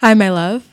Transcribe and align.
Hi, 0.00 0.14
my 0.14 0.30
love. 0.30 0.69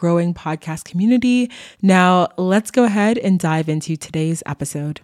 growing 0.00 0.32
podcast 0.32 0.84
community. 0.84 1.50
Now, 1.82 2.28
let's 2.38 2.70
go 2.70 2.84
ahead 2.84 3.18
and 3.18 3.38
dive 3.38 3.68
into 3.68 3.96
today's 3.96 4.42
episode. 4.46 5.02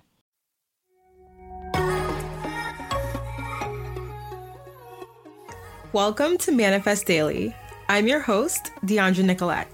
Welcome 5.93 6.39
to 6.39 6.53
Manifest 6.53 7.07
Daily. 7.07 7.55
I'm 7.91 8.09
your 8.09 8.21
host, 8.21 8.73
Deandra 8.87 9.23
Nicolette. 9.23 9.69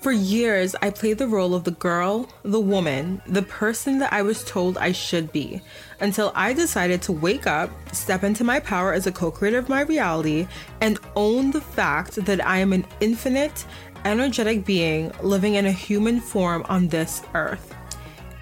For 0.00 0.12
years, 0.12 0.76
I 0.80 0.90
played 0.90 1.18
the 1.18 1.26
role 1.26 1.56
of 1.56 1.64
the 1.64 1.72
girl, 1.72 2.28
the 2.44 2.60
woman, 2.60 3.20
the 3.26 3.42
person 3.42 3.98
that 3.98 4.12
I 4.12 4.22
was 4.22 4.44
told 4.44 4.78
I 4.78 4.92
should 4.92 5.32
be, 5.32 5.60
until 5.98 6.30
I 6.36 6.52
decided 6.52 7.02
to 7.02 7.12
wake 7.12 7.48
up, 7.48 7.70
step 7.92 8.22
into 8.22 8.44
my 8.44 8.60
power 8.60 8.92
as 8.92 9.08
a 9.08 9.12
co 9.12 9.32
creator 9.32 9.58
of 9.58 9.68
my 9.68 9.80
reality, 9.80 10.46
and 10.80 11.00
own 11.16 11.50
the 11.50 11.60
fact 11.60 12.14
that 12.14 12.46
I 12.46 12.58
am 12.58 12.72
an 12.72 12.86
infinite 13.00 13.66
energetic 14.04 14.64
being 14.64 15.12
living 15.22 15.54
in 15.54 15.66
a 15.66 15.72
human 15.72 16.20
form 16.20 16.64
on 16.68 16.88
this 16.88 17.22
earth. 17.34 17.74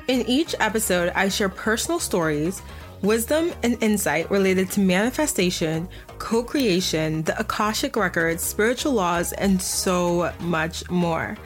In 0.08 0.22
each 0.28 0.54
episode, 0.60 1.12
I 1.16 1.28
share 1.28 1.48
personal 1.48 1.98
stories, 1.98 2.62
wisdom, 3.02 3.52
and 3.62 3.82
insight 3.82 4.30
related 4.30 4.70
to 4.72 4.80
manifestation, 4.80 5.88
co 6.18 6.42
creation, 6.42 7.22
the 7.22 7.38
Akashic 7.38 7.96
Records, 7.96 8.42
spiritual 8.42 8.92
laws, 8.92 9.32
and 9.32 9.60
so 9.60 10.32
much 10.40 10.88
more. 10.90 11.36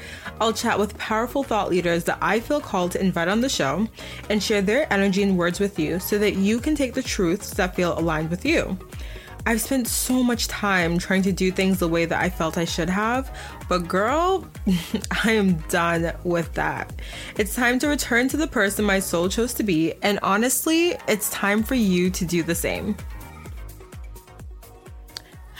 I'll 0.41 0.53
chat 0.53 0.79
with 0.79 0.97
powerful 0.99 1.43
thought 1.43 1.71
leaders 1.71 2.05
that 2.05 2.19
I 2.21 2.41
feel 2.41 2.61
called 2.61 2.93
to 2.93 3.01
invite 3.01 3.29
on 3.29 3.41
the 3.41 3.49
show 3.49 3.89
and 4.29 4.43
share 4.43 4.63
their 4.63 4.91
energy 4.93 5.23
and 5.23 5.39
words 5.39 5.61
with 5.61 5.79
you 5.79 5.99
so 5.99 6.19
that 6.19 6.37
you 6.37 6.61
can 6.61 6.75
take 6.75 6.95
the 6.95 7.03
truths 7.03 7.55
that 7.55 7.75
feel 7.75 7.99
aligned 7.99 8.31
with 8.31 8.45
you. 8.45 8.79
I've 9.47 9.61
spent 9.61 9.89
so 9.89 10.23
much 10.23 10.49
time 10.49 10.99
trying 10.99 11.23
to 11.23 11.33
do 11.33 11.51
things 11.51 11.79
the 11.79 11.89
way 11.89 12.05
that 12.05 12.21
I 12.21 12.29
felt 12.29 12.59
I 12.59 12.67
should 12.67 12.91
have, 12.91 13.35
but 13.69 13.89
girl, 13.89 14.47
I 15.25 15.33
am 15.33 15.55
done 15.69 16.13
with 16.25 16.53
that. 16.55 16.93
It's 17.39 17.55
time 17.55 17.79
to 17.79 17.89
return 17.89 18.29
to 18.29 18.37
the 18.37 18.47
person 18.47 18.85
my 18.85 19.01
soul 19.01 19.29
chose 19.29 19.55
to 19.55 19.63
be, 19.63 19.95
and 20.03 20.19
honestly, 20.23 20.95
it's 21.09 21.31
time 21.31 21.63
for 21.63 21.75
you 21.75 22.11
to 22.11 22.25
do 22.25 22.43
the 22.43 22.55
same. 22.55 22.97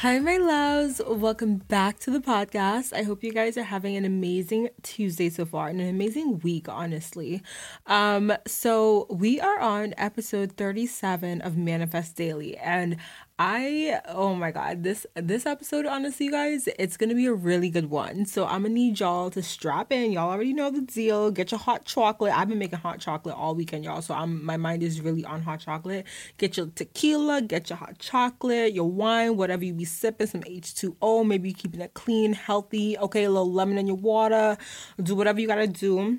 Hi, 0.01 0.19
my 0.19 0.39
loves. 0.39 1.03
Welcome 1.07 1.57
back 1.57 1.99
to 1.99 2.11
the 2.11 2.21
podcast. 2.21 2.95
I 2.95 3.03
hope 3.03 3.23
you 3.23 3.35
guys 3.35 3.59
are 3.59 3.63
having 3.63 3.97
an 3.97 4.07
amazing 4.07 4.71
Tuesday 4.83 5.29
so 5.29 5.45
far 5.45 5.69
and 5.69 5.79
an 5.79 5.91
amazing 5.91 6.39
week, 6.39 6.71
honestly. 6.71 7.43
Um, 7.87 8.33
so, 8.47 9.07
we 9.11 9.43
are 9.43 9.59
on 9.59 9.93
episode 9.99 10.53
37 10.57 11.43
of 11.43 11.59
Manifest 11.59 12.17
Daily, 12.17 12.57
and 12.57 12.97
I 13.43 14.03
oh 14.05 14.35
my 14.35 14.51
god, 14.51 14.83
this 14.83 15.07
this 15.15 15.47
episode 15.47 15.87
honestly 15.87 16.27
you 16.27 16.33
guys, 16.33 16.69
it's 16.79 16.99
going 16.99 17.09
to 17.09 17.15
be 17.15 17.25
a 17.25 17.33
really 17.33 17.71
good 17.71 17.89
one. 17.89 18.27
So 18.27 18.45
I'm 18.45 18.65
going 18.65 18.75
to 18.75 18.75
need 18.75 19.01
y'all 19.01 19.31
to 19.31 19.43
strap 19.43 19.91
in. 19.93 20.13
Y'all 20.13 20.31
already 20.31 20.53
know 20.53 20.71
the 20.71 20.83
deal. 20.83 21.31
Get 21.31 21.51
your 21.51 21.59
hot 21.59 21.87
chocolate. 21.87 22.35
I've 22.37 22.51
been 22.51 22.59
making 22.59 22.81
hot 22.81 23.01
chocolate 23.01 23.35
all 23.35 23.55
weekend, 23.55 23.85
y'all. 23.85 24.03
So 24.03 24.13
I'm 24.13 24.45
my 24.45 24.59
mind 24.59 24.83
is 24.83 25.01
really 25.01 25.25
on 25.25 25.41
hot 25.41 25.61
chocolate. 25.61 26.05
Get 26.37 26.59
your 26.59 26.67
tequila, 26.67 27.41
get 27.41 27.71
your 27.71 27.79
hot 27.79 27.99
chocolate, 27.99 28.75
your 28.75 28.91
wine, 28.91 29.39
whatever 29.39 29.65
you 29.65 29.73
be 29.73 29.87
sipping, 29.87 30.27
some 30.27 30.43
H2O, 30.43 31.27
maybe 31.27 31.49
you 31.49 31.55
keeping 31.55 31.81
it 31.81 31.95
clean, 31.95 32.35
healthy. 32.35 32.99
Okay, 32.99 33.25
a 33.25 33.31
little 33.31 33.51
lemon 33.51 33.79
in 33.79 33.87
your 33.87 33.97
water. 33.97 34.59
Do 35.03 35.15
whatever 35.15 35.41
you 35.41 35.47
got 35.47 35.55
to 35.55 35.67
do 35.67 36.19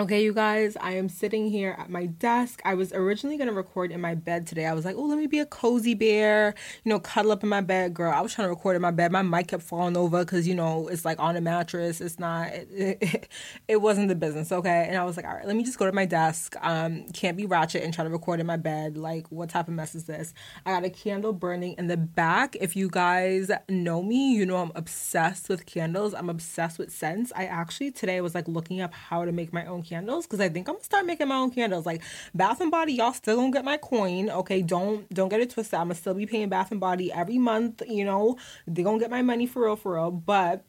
Okay, 0.00 0.22
you 0.22 0.32
guys, 0.32 0.76
I 0.76 0.92
am 0.92 1.08
sitting 1.08 1.50
here 1.50 1.74
at 1.76 1.90
my 1.90 2.06
desk. 2.06 2.62
I 2.64 2.74
was 2.74 2.92
originally 2.92 3.36
going 3.36 3.48
to 3.48 3.52
record 3.52 3.90
in 3.90 4.00
my 4.00 4.14
bed 4.14 4.46
today. 4.46 4.64
I 4.64 4.72
was 4.72 4.84
like, 4.84 4.94
oh, 4.94 5.02
let 5.02 5.18
me 5.18 5.26
be 5.26 5.40
a 5.40 5.46
cozy 5.46 5.94
bear, 5.94 6.54
you 6.84 6.90
know, 6.90 7.00
cuddle 7.00 7.32
up 7.32 7.42
in 7.42 7.48
my 7.48 7.62
bed. 7.62 7.94
Girl, 7.94 8.12
I 8.12 8.20
was 8.20 8.32
trying 8.32 8.46
to 8.46 8.50
record 8.50 8.76
in 8.76 8.82
my 8.82 8.92
bed. 8.92 9.10
My 9.10 9.22
mic 9.22 9.48
kept 9.48 9.64
falling 9.64 9.96
over 9.96 10.20
because, 10.20 10.46
you 10.46 10.54
know, 10.54 10.86
it's 10.86 11.04
like 11.04 11.18
on 11.18 11.34
a 11.34 11.40
mattress. 11.40 12.00
It's 12.00 12.20
not, 12.20 12.46
it, 12.46 12.68
it, 13.00 13.28
it, 13.66 13.76
wasn't 13.78 14.06
the 14.06 14.14
business, 14.14 14.52
okay? 14.52 14.86
And 14.88 14.96
I 14.96 15.02
was 15.02 15.16
like, 15.16 15.26
all 15.26 15.34
right, 15.34 15.44
let 15.44 15.56
me 15.56 15.64
just 15.64 15.80
go 15.80 15.86
to 15.86 15.90
my 15.90 16.06
desk. 16.06 16.54
Um, 16.60 17.08
Can't 17.08 17.36
be 17.36 17.46
ratchet 17.46 17.82
and 17.82 17.92
try 17.92 18.04
to 18.04 18.10
record 18.10 18.38
in 18.38 18.46
my 18.46 18.56
bed. 18.56 18.96
Like, 18.96 19.26
what 19.32 19.48
type 19.50 19.66
of 19.66 19.74
mess 19.74 19.96
is 19.96 20.04
this? 20.04 20.32
I 20.64 20.70
got 20.70 20.84
a 20.84 20.90
candle 20.90 21.32
burning 21.32 21.74
in 21.76 21.88
the 21.88 21.96
back. 21.96 22.56
If 22.60 22.76
you 22.76 22.88
guys 22.88 23.50
know 23.68 24.04
me, 24.04 24.32
you 24.32 24.46
know 24.46 24.58
I'm 24.58 24.70
obsessed 24.76 25.48
with 25.48 25.66
candles. 25.66 26.14
I'm 26.14 26.30
obsessed 26.30 26.78
with 26.78 26.92
scents. 26.92 27.32
I 27.34 27.46
actually 27.46 27.90
today 27.90 28.20
was 28.20 28.36
like 28.36 28.46
looking 28.46 28.80
up 28.80 28.94
how 28.94 29.24
to 29.24 29.32
make 29.32 29.52
my 29.52 29.66
own 29.66 29.82
candles 29.88 30.26
because 30.26 30.40
I 30.40 30.48
think 30.48 30.68
I'm 30.68 30.74
gonna 30.74 30.84
start 30.84 31.06
making 31.06 31.28
my 31.28 31.36
own 31.36 31.50
candles. 31.50 31.86
Like 31.86 32.02
Bath 32.34 32.60
and 32.60 32.70
Body, 32.70 32.94
y'all 32.94 33.12
still 33.12 33.36
gonna 33.36 33.52
get 33.52 33.64
my 33.64 33.76
coin. 33.76 34.30
Okay, 34.30 34.62
don't 34.62 35.08
don't 35.12 35.28
get 35.28 35.40
it 35.40 35.50
twisted. 35.50 35.74
I'm 35.74 35.86
gonna 35.86 35.94
still 35.94 36.14
be 36.14 36.26
paying 36.26 36.48
Bath 36.48 36.70
and 36.70 36.80
Body 36.80 37.12
every 37.12 37.38
month. 37.38 37.82
You 37.86 38.04
know, 38.04 38.36
they 38.66 38.82
gonna 38.82 38.98
get 38.98 39.10
my 39.10 39.22
money 39.22 39.46
for 39.46 39.64
real, 39.64 39.76
for 39.76 39.94
real. 39.94 40.10
But 40.10 40.64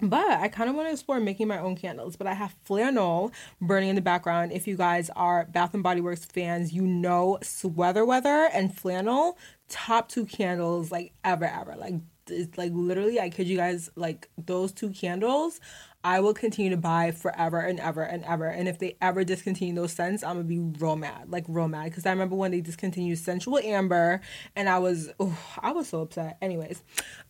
but 0.00 0.26
I 0.26 0.48
kind 0.48 0.68
of 0.68 0.74
want 0.74 0.88
to 0.88 0.92
explore 0.92 1.20
making 1.20 1.46
my 1.46 1.58
own 1.58 1.76
candles. 1.76 2.16
But 2.16 2.26
I 2.26 2.34
have 2.34 2.54
flannel 2.64 3.32
burning 3.60 3.88
in 3.88 3.94
the 3.94 4.02
background. 4.02 4.50
If 4.52 4.66
you 4.66 4.76
guys 4.76 5.10
are 5.14 5.46
Bath 5.46 5.74
and 5.74 5.82
Body 5.82 6.00
Works 6.00 6.24
fans, 6.24 6.72
you 6.72 6.82
know 6.82 7.38
Sweater 7.42 8.04
Weather 8.04 8.48
and 8.52 8.76
flannel 8.76 9.38
top 9.68 10.08
two 10.08 10.26
candles 10.26 10.90
like 10.90 11.14
ever 11.24 11.46
ever 11.46 11.74
like 11.76 11.94
it's 12.28 12.58
like 12.58 12.70
literally 12.74 13.18
I 13.18 13.30
kid 13.30 13.46
you 13.48 13.56
guys 13.56 13.90
like 13.96 14.28
those 14.36 14.70
two 14.70 14.90
candles 14.90 15.60
I 16.04 16.20
will 16.20 16.34
continue 16.34 16.70
to 16.70 16.76
buy 16.76 17.12
forever 17.12 17.60
and 17.60 17.78
ever 17.78 18.02
and 18.02 18.24
ever. 18.24 18.46
And 18.46 18.68
if 18.68 18.78
they 18.78 18.96
ever 19.00 19.24
discontinue 19.24 19.74
those 19.74 19.92
scents, 19.92 20.22
I'm 20.22 20.36
gonna 20.36 20.44
be 20.44 20.58
real 20.58 20.96
mad, 20.96 21.30
like 21.30 21.44
real 21.48 21.68
mad. 21.68 21.84
Because 21.84 22.06
I 22.06 22.10
remember 22.10 22.36
when 22.36 22.50
they 22.50 22.60
discontinued 22.60 23.18
Sensual 23.18 23.58
Amber, 23.58 24.20
and 24.56 24.68
I 24.68 24.78
was, 24.78 25.10
oh, 25.20 25.38
I 25.60 25.72
was 25.72 25.88
so 25.88 26.02
upset. 26.02 26.38
Anyways, 26.42 26.82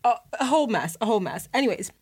a, 0.05 0.15
a 0.41 0.47
whole 0.47 0.67
mess, 0.67 0.97
a 1.01 1.07
whole 1.07 1.21
mess. 1.21 1.49
Anyways, 1.53 1.93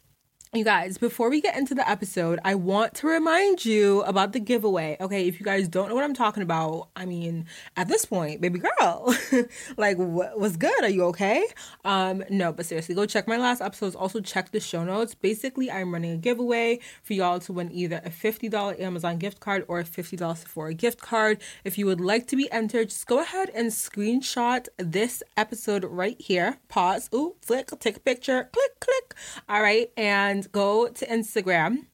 you 0.52 0.64
guys, 0.64 0.98
before 0.98 1.30
we 1.30 1.40
get 1.40 1.56
into 1.56 1.76
the 1.76 1.88
episode, 1.88 2.40
I 2.44 2.56
want 2.56 2.94
to 2.94 3.06
remind 3.06 3.64
you 3.64 4.02
about 4.02 4.32
the 4.32 4.40
giveaway. 4.40 4.96
Okay, 5.00 5.28
if 5.28 5.38
you 5.38 5.46
guys 5.46 5.68
don't 5.68 5.88
know 5.88 5.94
what 5.94 6.02
I'm 6.02 6.12
talking 6.12 6.42
about, 6.42 6.88
I 6.96 7.06
mean, 7.06 7.46
at 7.76 7.86
this 7.86 8.04
point, 8.04 8.40
baby 8.40 8.58
girl, 8.58 9.14
like 9.76 9.96
what 9.96 10.40
was 10.40 10.56
good? 10.56 10.82
Are 10.82 10.88
you 10.88 11.04
okay? 11.04 11.46
Um, 11.84 12.24
no, 12.30 12.52
but 12.52 12.66
seriously, 12.66 12.96
go 12.96 13.06
check 13.06 13.28
my 13.28 13.36
last 13.36 13.62
episodes. 13.62 13.94
Also 13.94 14.20
check 14.20 14.50
the 14.50 14.58
show 14.58 14.82
notes. 14.82 15.14
Basically, 15.14 15.70
I'm 15.70 15.92
running 15.92 16.10
a 16.10 16.16
giveaway 16.16 16.80
for 17.04 17.12
y'all 17.12 17.38
to 17.38 17.52
win 17.52 17.70
either 17.70 18.00
a 18.04 18.10
$50 18.10 18.80
Amazon 18.80 19.18
gift 19.18 19.38
card 19.38 19.64
or 19.68 19.78
a 19.78 19.84
$50 19.84 20.36
Sephora 20.36 20.74
gift 20.74 21.00
card. 21.00 21.40
If 21.62 21.78
you 21.78 21.86
would 21.86 22.00
like 22.00 22.26
to 22.26 22.34
be 22.34 22.50
entered, 22.50 22.88
just 22.88 23.06
go 23.06 23.20
ahead 23.20 23.50
and 23.54 23.70
screenshot 23.70 24.66
this 24.78 25.22
episode 25.36 25.84
right 25.84 26.20
here. 26.20 26.58
Pause. 26.66 27.08
Ooh, 27.14 27.36
flick, 27.40 27.70
take 27.78 27.98
a 27.98 28.00
picture, 28.00 28.50
click, 28.52 28.80
click. 28.80 29.14
All 29.48 29.62
right, 29.62 29.92
and 29.96 30.39
and 30.40 30.52
go 30.52 30.88
to 30.88 31.06
Instagram 31.06 31.86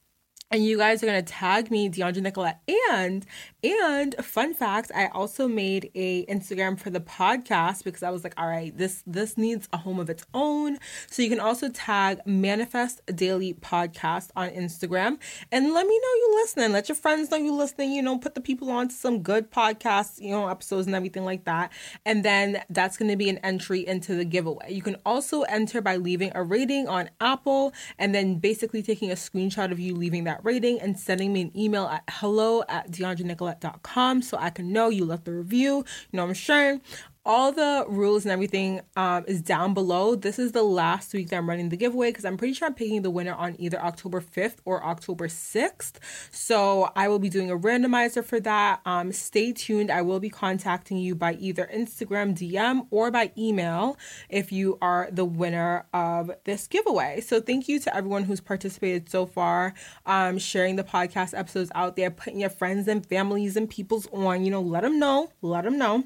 and 0.51 0.65
you 0.65 0.79
guys 0.79 1.03
are 1.03 1.07
gonna 1.07 1.23
tag 1.23 1.71
me, 1.71 1.89
Deandra 1.89 2.23
Nicolette. 2.23 2.61
And 2.93 3.27
and 3.65 4.15
fun 4.25 4.55
fact, 4.55 4.93
I 4.95 5.07
also 5.07 5.49
made 5.49 5.91
a 5.97 6.25
Instagram 6.27 6.79
for 6.79 6.91
the 6.91 7.01
podcast 7.01 7.83
because 7.83 8.05
I 8.05 8.11
was 8.11 8.23
like, 8.23 8.35
all 8.37 8.47
right, 8.47 8.77
this 8.77 9.03
this 9.07 9.37
needs 9.37 9.69
a 9.73 9.79
home 9.79 9.99
of 9.99 10.09
its 10.09 10.25
own. 10.35 10.79
So 11.11 11.23
you 11.23 11.29
can 11.29 11.41
also 11.41 11.69
tag 11.69 12.21
Manifest 12.27 13.01
Daily 13.13 13.55
Podcast 13.55 14.31
on 14.37 14.51
Instagram 14.51 15.19
and 15.51 15.75
let 15.75 15.87
me 15.87 15.99
know 15.99 16.15
you 16.15 16.41
listening. 16.43 16.73
Let 16.73 16.89
your 16.89 16.97
friends 16.97 17.31
know 17.31 17.39
you're 17.39 17.53
listening. 17.53 17.93
You 17.93 18.03
know, 18.03 18.19
put 18.19 18.37
the 18.37 18.41
people 18.41 18.71
on 18.71 18.89
to 18.89 18.95
some 18.95 19.23
good 19.23 19.51
podcasts, 19.51 20.21
you 20.21 20.31
know, 20.31 20.49
episodes 20.49 20.87
and 20.87 20.95
everything 20.95 21.25
like 21.25 21.45
that. 21.45 21.73
And 22.05 22.25
then 22.25 22.63
that's 22.71 22.97
gonna 22.97 23.17
be 23.17 23.29
an 23.29 23.39
entry 23.39 23.85
into 23.85 24.15
the 24.15 24.25
giveaway. 24.25 24.73
You 24.73 24.83
can 24.83 24.97
also 25.05 25.43
enter 25.43 25.81
by 25.81 25.97
leaving 25.97 26.31
a 26.37 26.43
rating 26.45 26.87
on 26.87 27.11
Apple 27.21 27.73
and 27.99 28.15
then 28.15 28.37
basically 28.37 28.83
taking 28.83 29.11
a 29.11 29.17
screenshot 29.17 29.73
of 29.73 29.81
you 29.81 29.95
leaving 29.97 30.23
that 30.25 30.36
rating 30.45 30.81
and 30.81 30.99
sending 30.99 31.33
me 31.33 31.43
an 31.43 31.57
email 31.57 31.87
at 31.87 32.05
hello 32.09 32.63
at 32.69 32.91
deandranicolette.com 32.91 34.23
so 34.23 34.37
I 34.39 34.51
can 34.51 34.73
know 34.73 34.89
you 34.89 35.05
left 35.05 35.25
the 35.25 35.33
review. 35.33 35.85
You 36.11 36.17
know 36.17 36.25
I'm 36.25 36.35
sure. 36.35 36.81
All 37.27 37.51
the 37.51 37.85
rules 37.89 38.25
and 38.25 38.31
everything 38.31 38.81
um, 38.95 39.25
is 39.27 39.43
down 39.43 39.75
below. 39.75 40.15
This 40.15 40.39
is 40.39 40.53
the 40.53 40.63
last 40.63 41.13
week 41.13 41.29
that 41.31 41.37
I'm 41.37 41.49
running 41.49 41.71
the 41.71 41.77
giveaway 41.77 42.11
because 42.11 42.25
I'm 42.25 42.37
pretty 42.37 42.55
sure 42.55 42.69
I'm 42.69 42.75
picking 42.75 43.03
the 43.03 43.11
winner 43.11 43.35
on 43.35 43.57
either 43.59 43.79
October 43.81 44.21
5th 44.21 44.59
or 44.65 44.83
October 44.85 45.27
6th. 45.27 45.95
So 46.31 46.93
I 46.95 47.09
will 47.09 47.19
be 47.19 47.29
doing 47.29 47.51
a 47.51 47.59
randomizer 47.59 48.25
for 48.25 48.39
that. 48.41 48.81
Um, 48.87 49.11
stay 49.11 49.53
tuned. 49.53 49.91
I 49.91 50.03
will 50.03 50.21
be 50.21 50.31
contacting 50.31 50.99
you 50.99 51.17
by 51.17 51.35
either 51.35 51.69
Instagram 51.75 52.39
DM 52.39 52.87
or 52.91 53.11
by 53.11 53.33
email 53.37 53.99
if 54.29 54.53
you 54.53 54.79
are 54.81 55.09
the 55.11 55.25
winner 55.25 55.87
of 55.93 56.31
this 56.45 56.69
giveaway. 56.69 57.21
So 57.21 57.41
thank 57.41 57.69
you 57.69 57.81
to 57.81 57.95
everyone 57.95 58.23
who's 58.23 58.41
participated 58.41 59.11
so 59.11 59.27
far, 59.27 59.75
um, 60.07 60.39
sharing 60.39 60.77
the 60.77 60.85
podcast 60.85 61.37
episodes 61.37 61.73
out 61.75 61.97
there, 61.97 62.11
putting 62.13 62.39
your 62.39 62.51
friends 62.51 62.87
and 62.87 63.05
families 63.05 63.57
and 63.57 63.69
peoples 63.69 64.07
on. 64.13 64.45
You 64.45 64.53
know, 64.53 64.63
let 64.63 64.83
them 64.83 65.01
know. 65.01 65.33
Let 65.43 65.65
them 65.65 65.77
know. 65.77 66.05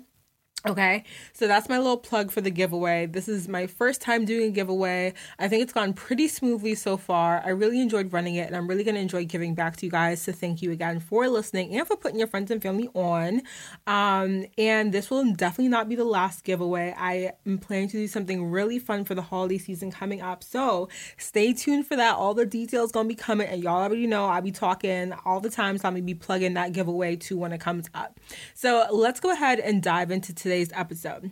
Okay, 0.68 1.04
so 1.32 1.46
that's 1.46 1.70
my 1.70 1.78
little 1.78 1.96
plug 1.96 2.30
for 2.30 2.42
the 2.42 2.50
giveaway. 2.50 3.06
This 3.06 3.28
is 3.28 3.48
my 3.48 3.66
first 3.66 4.02
time 4.02 4.26
doing 4.26 4.48
a 4.48 4.50
giveaway. 4.50 5.14
I 5.38 5.48
think 5.48 5.62
it's 5.62 5.72
gone 5.72 5.94
pretty 5.94 6.28
smoothly 6.28 6.74
so 6.74 6.98
far. 6.98 7.40
I 7.42 7.48
really 7.48 7.80
enjoyed 7.80 8.12
running 8.12 8.34
it, 8.34 8.46
and 8.46 8.54
I'm 8.54 8.68
really 8.68 8.84
going 8.84 8.96
to 8.96 9.00
enjoy 9.00 9.24
giving 9.24 9.54
back 9.54 9.76
to 9.76 9.86
you 9.86 9.90
guys. 9.90 10.20
So, 10.20 10.32
thank 10.32 10.60
you 10.60 10.70
again 10.70 11.00
for 11.00 11.26
listening 11.30 11.74
and 11.74 11.86
for 11.86 11.96
putting 11.96 12.18
your 12.18 12.28
friends 12.28 12.50
and 12.50 12.60
family 12.60 12.90
on. 12.92 13.40
Um, 13.86 14.44
and 14.58 14.92
this 14.92 15.08
will 15.08 15.32
definitely 15.32 15.70
not 15.70 15.88
be 15.88 15.94
the 15.94 16.04
last 16.04 16.44
giveaway. 16.44 16.94
I 16.94 17.32
am 17.46 17.56
planning 17.56 17.88
to 17.88 17.96
do 17.96 18.06
something 18.06 18.50
really 18.50 18.78
fun 18.78 19.06
for 19.06 19.14
the 19.14 19.22
holiday 19.22 19.56
season 19.56 19.90
coming 19.90 20.20
up. 20.20 20.44
So, 20.44 20.90
stay 21.16 21.54
tuned 21.54 21.86
for 21.86 21.96
that. 21.96 22.16
All 22.16 22.34
the 22.34 22.44
details 22.44 22.92
going 22.92 23.08
to 23.08 23.14
be 23.14 23.18
coming, 23.18 23.48
and 23.48 23.62
y'all 23.62 23.82
already 23.82 24.06
know 24.06 24.26
I'll 24.26 24.42
be 24.42 24.52
talking 24.52 25.14
all 25.24 25.40
the 25.40 25.48
time, 25.48 25.78
so 25.78 25.88
I'm 25.88 25.94
going 25.94 26.02
to 26.02 26.06
be 26.06 26.14
plugging 26.14 26.52
that 26.52 26.72
giveaway 26.72 27.16
too 27.16 27.38
when 27.38 27.52
it 27.52 27.62
comes 27.62 27.88
up. 27.94 28.20
So, 28.52 28.86
let's 28.92 29.20
go 29.20 29.32
ahead 29.32 29.58
and 29.58 29.82
dive 29.82 30.10
into 30.10 30.34
today 30.34 30.49
today's 30.50 30.72
episode. 30.74 31.30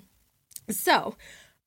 So, 0.71 1.17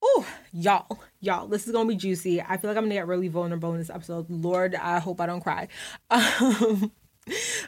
oh, 0.02 0.26
y'all, 0.54 1.02
y'all, 1.20 1.48
this 1.48 1.68
is 1.68 1.74
gonna 1.74 1.90
be 1.90 1.98
juicy. 1.98 2.42
I 2.42 2.56
feel 2.56 2.70
like 2.70 2.78
I'm 2.78 2.86
gonna 2.86 2.96
get 2.96 3.08
really 3.08 3.28
vulnerable 3.28 3.74
in 3.74 3.80
this 3.80 3.90
episode. 3.90 4.30
Lord, 4.30 4.74
I 4.74 5.00
hope 5.00 5.20
I 5.20 5.26
don't 5.26 5.42
cry. 5.42 5.68
Um, 6.10 6.92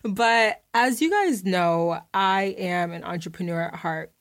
but 0.03 0.63
as 0.73 1.01
you 1.01 1.11
guys 1.11 1.43
know, 1.43 1.99
I 2.13 2.55
am 2.57 2.91
an 2.91 3.03
entrepreneur 3.03 3.61
at 3.61 3.75
heart. 3.75 4.12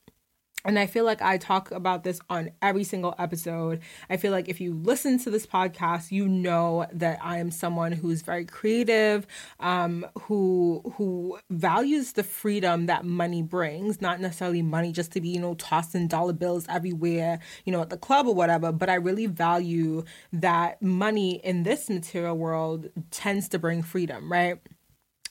And 0.65 0.79
I 0.79 0.85
feel 0.85 1.03
like 1.03 1.21
I 1.21 1.37
talk 1.37 1.71
about 1.71 2.03
this 2.03 2.19
on 2.29 2.51
every 2.61 2.83
single 2.85 3.15
episode. 3.19 3.81
I 4.09 4.17
feel 4.17 4.31
like 4.31 4.47
if 4.47 4.61
you 4.61 4.73
listen 4.73 5.19
to 5.19 5.29
this 5.29 5.45
podcast, 5.45 6.11
you 6.11 6.27
know 6.27 6.85
that 6.93 7.19
I 7.21 7.39
am 7.39 7.51
someone 7.51 7.91
who's 7.91 8.21
very 8.21 8.45
creative, 8.45 9.27
um, 9.59 10.05
who 10.23 10.81
who 10.97 11.37
values 11.49 12.13
the 12.13 12.23
freedom 12.23 12.85
that 12.85 13.03
money 13.05 13.41
brings, 13.41 14.01
not 14.01 14.21
necessarily 14.21 14.61
money 14.61 14.91
just 14.91 15.11
to 15.13 15.21
be, 15.21 15.29
you 15.29 15.39
know, 15.39 15.55
tossing 15.55 16.07
dollar 16.07 16.33
bills 16.33 16.65
everywhere, 16.69 17.39
you 17.65 17.71
know, 17.73 17.81
at 17.81 17.89
the 17.89 17.97
club 17.97 18.27
or 18.27 18.33
whatever, 18.33 18.71
but 18.71 18.89
I 18.89 18.95
really 18.95 19.25
value 19.25 20.03
that 20.31 20.81
money 20.81 21.35
in 21.43 21.63
this 21.63 21.89
material 21.89 22.37
world 22.37 22.89
tends 23.11 23.49
to 23.49 23.59
bring 23.59 23.83
freedom, 23.83 24.31
right? 24.31 24.59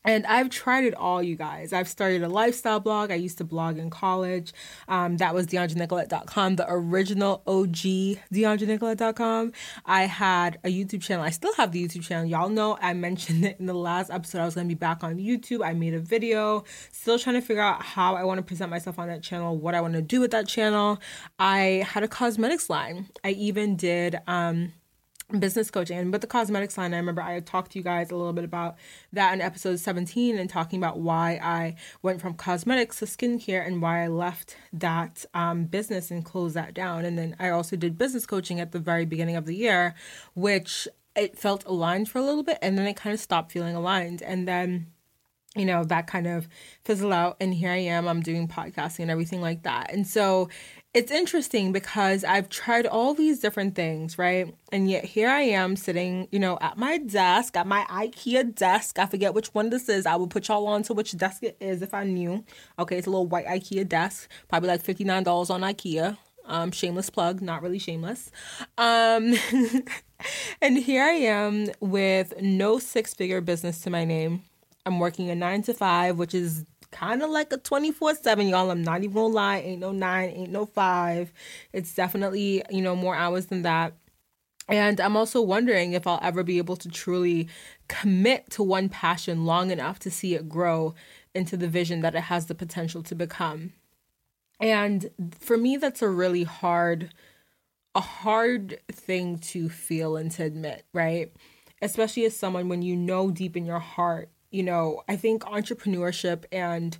And 0.04 0.26
I've 0.26 0.50
tried 0.50 0.84
it 0.84 0.94
all, 0.94 1.22
you 1.22 1.36
guys. 1.36 1.72
I've 1.72 1.88
started 1.88 2.22
a 2.22 2.28
lifestyle 2.28 2.80
blog. 2.80 3.10
I 3.10 3.14
used 3.14 3.38
to 3.38 3.44
blog 3.44 3.78
in 3.78 3.90
college. 3.90 4.52
Um, 4.88 5.16
that 5.18 5.34
was 5.34 5.46
DeandraNicolette.com, 5.46 6.56
the 6.56 6.66
original 6.68 7.42
OG 7.46 8.18
DeandraNicolette.com. 8.32 9.52
I 9.86 10.02
had 10.02 10.58
a 10.64 10.68
YouTube 10.68 11.02
channel. 11.02 11.24
I 11.24 11.30
still 11.30 11.54
have 11.54 11.72
the 11.72 11.86
YouTube 11.86 12.02
channel. 12.02 12.24
Y'all 12.24 12.48
know 12.48 12.78
I 12.80 12.94
mentioned 12.94 13.44
it 13.44 13.58
in 13.60 13.66
the 13.66 13.74
last 13.74 14.10
episode. 14.10 14.40
I 14.40 14.44
was 14.44 14.54
going 14.54 14.66
to 14.66 14.74
be 14.74 14.78
back 14.78 15.04
on 15.04 15.16
YouTube. 15.16 15.64
I 15.64 15.72
made 15.72 15.94
a 15.94 16.00
video. 16.00 16.64
Still 16.90 17.18
trying 17.18 17.36
to 17.36 17.42
figure 17.42 17.62
out 17.62 17.82
how 17.82 18.16
I 18.16 18.24
want 18.24 18.38
to 18.38 18.42
present 18.42 18.70
myself 18.70 18.98
on 18.98 19.08
that 19.08 19.22
channel, 19.22 19.56
what 19.56 19.74
I 19.74 19.80
want 19.80 19.94
to 19.94 20.02
do 20.02 20.20
with 20.20 20.32
that 20.32 20.48
channel. 20.48 21.00
I 21.38 21.86
had 21.88 22.02
a 22.02 22.08
cosmetics 22.08 22.68
line. 22.68 23.08
I 23.22 23.30
even 23.30 23.76
did. 23.76 24.18
Um, 24.26 24.72
business 25.40 25.70
coaching. 25.70 25.98
And 25.98 26.12
with 26.12 26.20
the 26.20 26.26
cosmetics 26.26 26.78
line 26.78 26.94
i 26.94 26.96
remember 26.96 27.22
i 27.22 27.40
talked 27.40 27.72
to 27.72 27.78
you 27.78 27.84
guys 27.84 28.10
a 28.10 28.16
little 28.16 28.32
bit 28.32 28.44
about 28.44 28.76
that 29.12 29.32
in 29.32 29.40
episode 29.40 29.78
17 29.78 30.38
and 30.38 30.48
talking 30.48 30.78
about 30.78 30.98
why 30.98 31.40
i 31.42 31.74
went 32.02 32.20
from 32.20 32.34
cosmetics 32.34 32.98
to 32.98 33.04
skincare 33.04 33.66
and 33.66 33.82
why 33.82 34.04
i 34.04 34.08
left 34.08 34.56
that 34.72 35.24
um, 35.34 35.64
business 35.64 36.10
and 36.10 36.24
closed 36.24 36.54
that 36.54 36.74
down. 36.74 37.04
And 37.04 37.18
then 37.18 37.36
i 37.38 37.48
also 37.48 37.76
did 37.76 37.98
business 37.98 38.26
coaching 38.26 38.60
at 38.60 38.72
the 38.72 38.78
very 38.78 39.04
beginning 39.04 39.36
of 39.36 39.46
the 39.46 39.56
year 39.56 39.94
which 40.34 40.88
it 41.14 41.38
felt 41.38 41.64
aligned 41.66 42.08
for 42.08 42.18
a 42.18 42.22
little 42.22 42.42
bit 42.42 42.58
and 42.62 42.78
then 42.78 42.86
it 42.86 42.96
kind 42.96 43.12
of 43.12 43.20
stopped 43.20 43.52
feeling 43.52 43.76
aligned. 43.76 44.22
And 44.22 44.48
then 44.48 44.86
you 45.54 45.66
know 45.66 45.84
that 45.84 46.06
kind 46.06 46.26
of 46.26 46.48
fizzle 46.82 47.12
out 47.12 47.36
and 47.38 47.52
here 47.52 47.70
i 47.70 47.76
am 47.76 48.08
i'm 48.08 48.22
doing 48.22 48.48
podcasting 48.48 49.00
and 49.00 49.10
everything 49.10 49.40
like 49.40 49.64
that. 49.64 49.92
And 49.92 50.06
so 50.06 50.48
it's 50.94 51.10
interesting 51.10 51.72
because 51.72 52.22
I've 52.22 52.50
tried 52.50 52.84
all 52.86 53.14
these 53.14 53.38
different 53.38 53.74
things, 53.74 54.18
right? 54.18 54.54
And 54.70 54.90
yet 54.90 55.04
here 55.04 55.30
I 55.30 55.40
am 55.40 55.74
sitting, 55.74 56.28
you 56.30 56.38
know, 56.38 56.58
at 56.60 56.76
my 56.76 56.98
desk, 56.98 57.56
at 57.56 57.66
my 57.66 57.86
IKEA 57.88 58.54
desk. 58.54 58.98
I 58.98 59.06
forget 59.06 59.32
which 59.32 59.48
one 59.54 59.70
this 59.70 59.88
is. 59.88 60.04
I 60.04 60.16
will 60.16 60.26
put 60.26 60.48
y'all 60.48 60.66
on 60.66 60.82
to 60.84 60.92
which 60.92 61.16
desk 61.16 61.42
it 61.44 61.56
is 61.60 61.80
if 61.80 61.94
I 61.94 62.04
knew. 62.04 62.44
Okay, 62.78 62.98
it's 62.98 63.06
a 63.06 63.10
little 63.10 63.26
white 63.26 63.46
IKEA 63.46 63.88
desk, 63.88 64.28
probably 64.48 64.68
like 64.68 64.82
$59 64.82 65.50
on 65.50 65.62
IKEA. 65.62 66.18
Um, 66.44 66.72
shameless 66.72 67.08
plug, 67.08 67.40
not 67.40 67.62
really 67.62 67.78
shameless. 67.78 68.30
Um, 68.76 69.34
and 70.60 70.76
here 70.76 71.04
I 71.04 71.12
am 71.12 71.68
with 71.80 72.34
no 72.42 72.78
six 72.78 73.14
figure 73.14 73.40
business 73.40 73.80
to 73.82 73.90
my 73.90 74.04
name. 74.04 74.42
I'm 74.84 74.98
working 74.98 75.30
a 75.30 75.34
nine 75.34 75.62
to 75.62 75.74
five, 75.74 76.18
which 76.18 76.34
is 76.34 76.64
kind 76.92 77.22
of 77.22 77.30
like 77.30 77.52
a 77.52 77.56
24 77.56 78.14
7 78.14 78.46
y'all. 78.48 78.70
I'm 78.70 78.82
not 78.82 79.02
even 79.02 79.14
gonna 79.14 79.34
lie 79.34 79.58
ain't 79.58 79.80
no 79.80 79.90
nine 79.90 80.30
ain't 80.30 80.52
no 80.52 80.66
five. 80.66 81.32
It's 81.72 81.94
definitely 81.94 82.62
you 82.70 82.82
know 82.82 82.94
more 82.94 83.16
hours 83.16 83.46
than 83.46 83.62
that. 83.62 83.94
And 84.68 85.00
i'm 85.00 85.16
also 85.16 85.40
wondering 85.42 85.92
if 85.92 86.06
i'll 86.06 86.20
ever 86.22 86.44
be 86.44 86.58
able 86.58 86.76
to 86.76 86.88
truly 86.88 87.48
commit 87.88 88.48
to 88.50 88.62
one 88.62 88.88
passion 88.88 89.44
long 89.44 89.70
enough 89.72 89.98
to 90.00 90.10
see 90.10 90.34
it 90.34 90.48
grow 90.48 90.94
into 91.34 91.56
the 91.56 91.66
vision 91.66 92.00
that 92.02 92.14
it 92.14 92.20
has 92.22 92.46
the 92.46 92.54
potential 92.54 93.02
to 93.02 93.14
become. 93.14 93.72
And 94.60 95.10
for 95.40 95.56
me 95.56 95.76
that's 95.76 96.02
a 96.02 96.08
really 96.08 96.44
hard 96.44 97.12
a 97.94 98.00
hard 98.00 98.78
thing 98.90 99.38
to 99.38 99.68
feel 99.68 100.16
and 100.16 100.30
to 100.32 100.44
admit 100.44 100.84
right? 100.92 101.32
Especially 101.80 102.24
as 102.24 102.36
someone 102.36 102.68
when 102.68 102.82
you 102.82 102.94
know 102.94 103.30
deep 103.30 103.56
in 103.56 103.66
your 103.66 103.80
heart 103.80 104.30
you 104.52 104.62
know, 104.62 105.02
I 105.08 105.16
think 105.16 105.42
entrepreneurship 105.42 106.44
and 106.52 106.96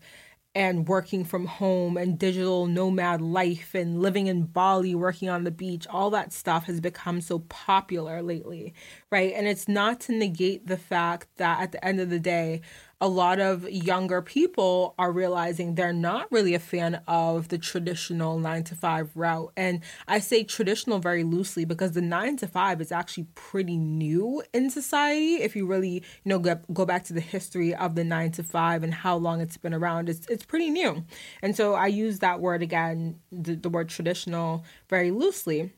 and 0.54 0.86
working 0.86 1.24
from 1.24 1.46
home 1.46 1.96
and 1.96 2.18
digital 2.18 2.66
nomad 2.66 3.22
life 3.22 3.74
and 3.74 4.02
living 4.02 4.26
in 4.26 4.44
Bali, 4.44 4.94
working 4.94 5.30
on 5.30 5.44
the 5.44 5.50
beach, 5.50 5.86
all 5.88 6.10
that 6.10 6.32
stuff 6.32 6.64
has 6.64 6.78
become 6.80 7.22
so 7.22 7.38
popular 7.38 8.20
lately, 8.22 8.74
right? 9.10 9.32
And 9.34 9.46
it's 9.46 9.66
not 9.66 10.00
to 10.00 10.12
negate 10.12 10.66
the 10.66 10.76
fact 10.76 11.28
that 11.36 11.62
at 11.62 11.72
the 11.72 11.82
end 11.82 12.00
of 12.00 12.10
the 12.10 12.20
day, 12.20 12.60
a 13.02 13.08
lot 13.08 13.40
of 13.40 13.68
younger 13.68 14.22
people 14.22 14.94
are 14.96 15.10
realizing 15.10 15.74
they're 15.74 15.92
not 15.92 16.30
really 16.30 16.54
a 16.54 16.60
fan 16.60 17.02
of 17.08 17.48
the 17.48 17.58
traditional 17.58 18.38
nine 18.38 18.62
to 18.62 18.76
five 18.76 19.10
route. 19.16 19.52
And 19.56 19.80
I 20.06 20.20
say 20.20 20.44
traditional 20.44 21.00
very 21.00 21.24
loosely 21.24 21.64
because 21.64 21.92
the 21.92 22.00
nine 22.00 22.36
to 22.36 22.46
five 22.46 22.80
is 22.80 22.92
actually 22.92 23.26
pretty 23.34 23.76
new 23.76 24.44
in 24.54 24.70
society. 24.70 25.42
If 25.42 25.56
you 25.56 25.66
really, 25.66 25.94
you 25.94 26.02
know, 26.26 26.38
go, 26.38 26.60
go 26.72 26.86
back 26.86 27.02
to 27.06 27.12
the 27.12 27.20
history 27.20 27.74
of 27.74 27.96
the 27.96 28.04
nine 28.04 28.30
to 28.32 28.44
five 28.44 28.84
and 28.84 28.94
how 28.94 29.16
long 29.16 29.40
it's 29.40 29.56
been 29.56 29.74
around, 29.74 30.08
it's, 30.08 30.24
it's 30.28 30.46
pretty 30.46 30.70
new. 30.70 31.04
And 31.42 31.56
so 31.56 31.74
I 31.74 31.88
use 31.88 32.20
that 32.20 32.38
word 32.38 32.62
again, 32.62 33.18
the, 33.32 33.56
the 33.56 33.68
word 33.68 33.88
traditional, 33.88 34.64
very 34.88 35.10
loosely 35.10 35.72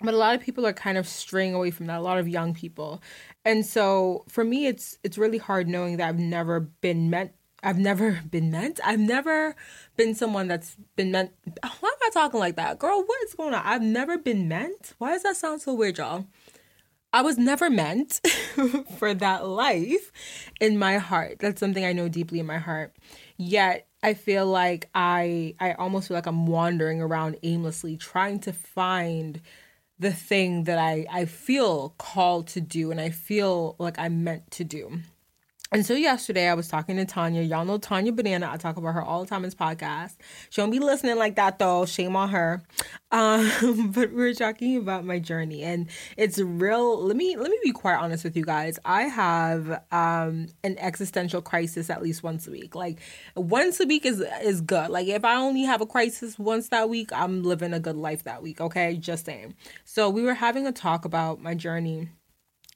but 0.00 0.12
a 0.12 0.16
lot 0.16 0.34
of 0.34 0.40
people 0.40 0.66
are 0.66 0.72
kind 0.72 0.98
of 0.98 1.06
straying 1.06 1.54
away 1.54 1.70
from 1.70 1.86
that 1.86 2.00
a 2.00 2.02
lot 2.02 2.18
of 2.18 2.28
young 2.28 2.52
people 2.52 3.00
and 3.44 3.64
so 3.64 4.24
for 4.28 4.44
me 4.44 4.66
it's 4.66 4.98
it's 5.02 5.18
really 5.18 5.38
hard 5.38 5.68
knowing 5.68 5.96
that 5.96 6.08
i've 6.08 6.18
never 6.18 6.60
been 6.60 7.10
meant 7.10 7.32
i've 7.62 7.78
never 7.78 8.20
been 8.30 8.50
meant 8.50 8.80
i've 8.84 9.00
never 9.00 9.54
been 9.96 10.14
someone 10.14 10.48
that's 10.48 10.76
been 10.96 11.10
meant 11.10 11.32
why 11.80 11.88
am 11.88 11.98
i 12.02 12.10
talking 12.12 12.40
like 12.40 12.56
that? 12.56 12.78
Girl 12.78 13.02
what 13.04 13.22
is 13.24 13.34
going 13.34 13.54
on? 13.54 13.62
I've 13.64 13.82
never 13.82 14.18
been 14.18 14.48
meant 14.48 14.94
why 14.98 15.12
does 15.12 15.22
that 15.22 15.36
sound 15.36 15.60
so 15.60 15.74
weird 15.74 15.98
y'all? 15.98 16.26
I 17.14 17.22
was 17.22 17.38
never 17.38 17.70
meant 17.70 18.20
for 18.98 19.14
that 19.14 19.46
life 19.46 20.10
in 20.60 20.76
my 20.76 20.98
heart. 20.98 21.38
That's 21.38 21.60
something 21.60 21.84
i 21.84 21.92
know 21.92 22.08
deeply 22.08 22.40
in 22.40 22.46
my 22.46 22.58
heart. 22.58 22.92
Yet 23.36 23.86
I 24.02 24.14
feel 24.14 24.46
like 24.46 24.90
I 24.96 25.54
I 25.60 25.74
almost 25.74 26.08
feel 26.08 26.16
like 26.16 26.26
I'm 26.26 26.46
wandering 26.46 27.00
around 27.00 27.36
aimlessly 27.44 27.96
trying 27.96 28.40
to 28.40 28.52
find 28.52 29.40
the 29.98 30.12
thing 30.12 30.64
that 30.64 30.78
I, 30.78 31.06
I 31.10 31.24
feel 31.24 31.94
called 31.98 32.48
to 32.48 32.60
do 32.60 32.90
and 32.90 33.00
I 33.00 33.10
feel 33.10 33.76
like 33.78 33.98
I'm 33.98 34.24
meant 34.24 34.50
to 34.52 34.64
do. 34.64 35.00
And 35.74 35.84
so 35.84 35.94
yesterday 35.94 36.46
I 36.46 36.54
was 36.54 36.68
talking 36.68 36.94
to 36.98 37.04
Tanya. 37.04 37.42
Y'all 37.42 37.64
know 37.64 37.78
Tanya 37.78 38.12
Banana. 38.12 38.48
I 38.48 38.58
talk 38.58 38.76
about 38.76 38.94
her 38.94 39.02
all 39.02 39.22
the 39.22 39.26
time 39.26 39.38
in 39.38 39.48
this 39.48 39.56
podcast. 39.56 40.14
She 40.48 40.62
don't 40.62 40.70
be 40.70 40.78
listening 40.78 41.16
like 41.16 41.34
that 41.34 41.58
though. 41.58 41.84
Shame 41.84 42.14
on 42.14 42.28
her. 42.28 42.62
Um, 43.10 43.50
but 43.92 44.12
we 44.12 44.22
are 44.22 44.34
talking 44.34 44.76
about 44.76 45.04
my 45.04 45.18
journey, 45.18 45.64
and 45.64 45.90
it's 46.16 46.38
real. 46.38 47.02
Let 47.02 47.16
me 47.16 47.36
let 47.36 47.50
me 47.50 47.58
be 47.64 47.72
quite 47.72 47.96
honest 47.96 48.22
with 48.22 48.36
you 48.36 48.44
guys. 48.44 48.78
I 48.84 49.02
have 49.02 49.82
um, 49.90 50.46
an 50.62 50.78
existential 50.78 51.42
crisis 51.42 51.90
at 51.90 52.04
least 52.04 52.22
once 52.22 52.46
a 52.46 52.52
week. 52.52 52.76
Like 52.76 53.00
once 53.34 53.80
a 53.80 53.84
week 53.84 54.06
is 54.06 54.20
is 54.44 54.60
good. 54.60 54.90
Like 54.90 55.08
if 55.08 55.24
I 55.24 55.34
only 55.34 55.64
have 55.64 55.80
a 55.80 55.86
crisis 55.86 56.38
once 56.38 56.68
that 56.68 56.88
week, 56.88 57.10
I'm 57.12 57.42
living 57.42 57.72
a 57.72 57.80
good 57.80 57.96
life 57.96 58.22
that 58.22 58.44
week. 58.44 58.60
Okay, 58.60 58.96
just 58.96 59.26
saying. 59.26 59.56
So 59.84 60.08
we 60.08 60.22
were 60.22 60.34
having 60.34 60.68
a 60.68 60.72
talk 60.72 61.04
about 61.04 61.42
my 61.42 61.54
journey 61.54 62.10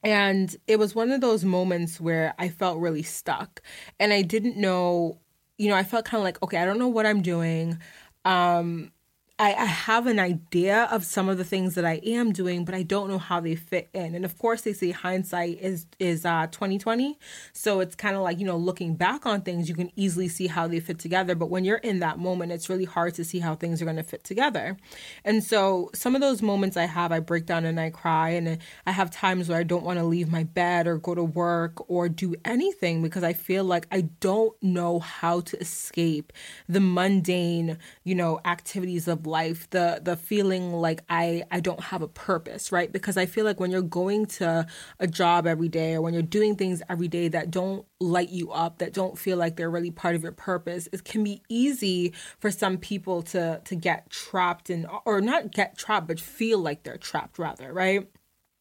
and 0.03 0.55
it 0.67 0.79
was 0.79 0.95
one 0.95 1.11
of 1.11 1.21
those 1.21 1.45
moments 1.45 2.01
where 2.01 2.35
I 2.39 2.49
felt 2.49 2.79
really 2.79 3.03
stuck 3.03 3.63
and 3.99 4.13
I 4.13 4.23
didn't 4.23 4.57
know, 4.57 5.21
you 5.59 5.69
know, 5.69 5.77
I 5.77 5.83
felt 5.83 6.05
kind 6.05 6.21
of 6.21 6.25
like, 6.25 6.43
okay, 6.43 6.59
I 6.59 6.65
don't 6.65 6.79
know 6.79 6.89
what 6.89 7.07
I'm 7.07 7.23
doing. 7.23 7.79
Um, 8.25 8.93
I, 9.41 9.55
I 9.55 9.67
have 9.67 10.09
an 10.09 10.19
idea 10.19 10.89
of 10.91 11.05
some 11.05 11.29
of 11.29 11.39
the 11.39 11.45
things 11.45 11.77
that 11.77 11.85
I 11.85 12.01
am 12.05 12.33
doing, 12.33 12.65
but 12.65 12.75
I 12.75 12.83
don't 12.83 13.09
know 13.09 13.19
how 13.19 13.39
they 13.39 13.55
fit 13.55 13.89
in. 13.93 14.17
And 14.17 14.25
of 14.25 14.37
course, 14.37 14.63
they 14.63 14.73
say 14.73 14.91
hindsight 14.91 15.61
is 15.61 15.87
is 16.01 16.25
uh, 16.25 16.49
twenty 16.51 16.77
twenty, 16.77 17.17
so 17.53 17.79
it's 17.79 17.95
kind 17.95 18.17
of 18.17 18.23
like 18.23 18.41
you 18.41 18.47
know 18.47 18.57
looking 18.57 18.97
back 18.97 19.27
on 19.27 19.43
things, 19.43 19.69
you 19.69 19.77
can 19.77 19.93
easily 19.95 20.27
see 20.27 20.49
how 20.49 20.67
they 20.67 20.81
fit 20.81 20.99
together. 20.99 21.37
But 21.37 21.51
when 21.51 21.65
you're 21.65 21.77
in 21.77 22.01
that 22.01 22.19
moment, 22.19 22.51
it's 22.51 22.69
really 22.69 22.85
hard 22.85 23.15
to 23.15 23.25
see 23.25 23.39
how 23.39 23.55
things 23.55 23.81
are 23.81 23.85
going 23.85 23.97
to 23.97 24.03
fit 24.03 24.25
together. 24.25 24.77
And 25.25 25.45
so 25.45 25.91
some 25.95 26.17
of 26.17 26.21
those 26.21 26.43
moments 26.43 26.77
I 26.77 26.87
have, 26.87 27.13
I 27.13 27.21
break 27.21 27.47
down 27.47 27.65
and 27.65 27.79
I 27.79 27.91
cry, 27.91 28.31
and 28.31 28.59
I 28.87 28.91
have 28.91 29.09
times 29.09 29.49
where 29.49 29.59
I 29.59 29.63
don't 29.63 29.85
want 29.85 30.01
to 30.01 30.05
leave 30.05 30.33
my 30.33 30.43
bed 30.43 30.89
or 30.89 30.99
go 30.99 31.15
to 31.15 31.23
work 31.23 31.89
or 31.89 32.09
do 32.09 32.35
anything 32.45 33.03
because 33.03 33.23
I 33.23 33.35
feel 33.35 33.63
like 33.63 33.87
I 33.93 34.01
don't 34.19 34.61
know 34.61 34.99
how 34.99 35.43
to 35.43 35.61
escape 35.61 36.33
the 36.69 36.81
mundane, 36.81 37.79
you 38.03 38.17
know, 38.17 38.41
activities 38.45 39.07
of 39.07 39.28
life 39.29 39.69
the 39.71 40.01
the 40.03 40.17
feeling 40.17 40.73
like 40.73 41.03
i 41.09 41.43
i 41.51 41.61
don't 41.61 41.81
have 41.81 42.03
a 42.03 42.09
purpose 42.09 42.73
right? 42.73 42.93
Because 42.93 43.17
i 43.17 43.27
feel 43.27 43.45
like 43.45 43.61
when 43.61 43.71
you're 43.71 43.83
going 43.83 44.27
to 44.27 44.67
a 44.99 45.07
job 45.07 45.47
every 45.47 45.69
day 45.69 45.95
or 45.95 46.03
when 46.03 46.15
you're 46.15 46.23
doing 46.23 46.57
things 46.57 46.83
every 46.89 47.09
day 47.09 47.29
that 47.29 47.51
don't 47.51 47.85
light 48.01 48.31
you 48.31 48.51
up 48.53 48.79
that 48.79 48.93
don't 48.93 49.19
feel 49.19 49.37
like 49.37 49.57
they're 49.57 49.71
really 49.71 49.91
part 49.91 50.15
of 50.15 50.23
your 50.23 50.33
purpose 50.33 50.89
it 50.93 51.05
can 51.05 51.23
be 51.23 51.43
easy 51.49 52.13
for 52.39 52.51
some 52.51 52.79
people 52.79 53.23
to 53.23 53.61
to 53.65 53.75
get 53.75 54.09
trapped 54.11 54.71
in 54.71 54.87
or 55.05 55.21
not 55.21 55.53
get 55.53 55.77
trapped 55.77 56.07
but 56.07 56.19
feel 56.21 56.59
like 56.59 56.83
they're 56.83 56.97
trapped 56.97 57.39
rather 57.39 57.73
right 57.73 58.09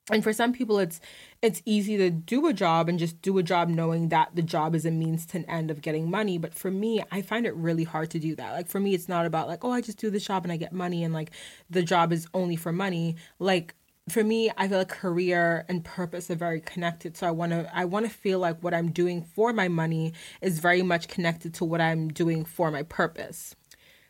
and 0.09 0.23
for 0.23 0.33
some 0.33 0.53
people 0.53 0.79
it's 0.79 0.99
it's 1.41 1.61
easy 1.65 1.97
to 1.97 2.09
do 2.09 2.47
a 2.47 2.53
job 2.53 2.89
and 2.89 2.97
just 2.97 3.21
do 3.21 3.37
a 3.37 3.43
job 3.43 3.69
knowing 3.69 4.09
that 4.09 4.29
the 4.33 4.41
job 4.41 4.73
is 4.73 4.85
a 4.85 4.91
means 4.91 5.25
to 5.27 5.37
an 5.37 5.45
end 5.45 5.69
of 5.69 5.81
getting 5.81 6.09
money. 6.09 6.37
But 6.37 6.53
for 6.53 6.71
me 6.71 7.03
i 7.11 7.21
find 7.21 7.45
it 7.45 7.55
really 7.55 7.83
hard 7.83 8.09
to 8.11 8.19
do 8.19 8.35
that. 8.35 8.53
Like 8.53 8.67
for 8.67 8.79
me 8.79 8.93
it's 8.93 9.09
not 9.09 9.25
about 9.25 9.47
like 9.47 9.63
oh 9.63 9.71
i 9.71 9.81
just 9.81 9.97
do 9.97 10.09
this 10.09 10.25
job 10.25 10.43
and 10.43 10.51
i 10.51 10.57
get 10.57 10.73
money 10.73 11.03
and 11.03 11.13
like 11.13 11.31
the 11.69 11.83
job 11.83 12.11
is 12.11 12.27
only 12.33 12.55
for 12.55 12.71
money. 12.71 13.15
Like 13.39 13.75
for 14.09 14.23
me 14.23 14.49
i 14.57 14.67
feel 14.67 14.77
like 14.77 14.89
career 14.89 15.65
and 15.67 15.83
purpose 15.83 16.31
are 16.31 16.35
very 16.35 16.61
connected. 16.61 17.17
So 17.17 17.27
i 17.27 17.31
want 17.31 17.51
to 17.51 17.69
i 17.75 17.85
want 17.85 18.05
to 18.05 18.11
feel 18.11 18.39
like 18.39 18.63
what 18.63 18.73
i'm 18.73 18.91
doing 18.91 19.21
for 19.23 19.51
my 19.53 19.67
money 19.67 20.13
is 20.41 20.59
very 20.59 20.81
much 20.81 21.07
connected 21.07 21.53
to 21.55 21.65
what 21.65 21.81
i'm 21.81 22.07
doing 22.09 22.45
for 22.45 22.71
my 22.71 22.83
purpose 22.83 23.55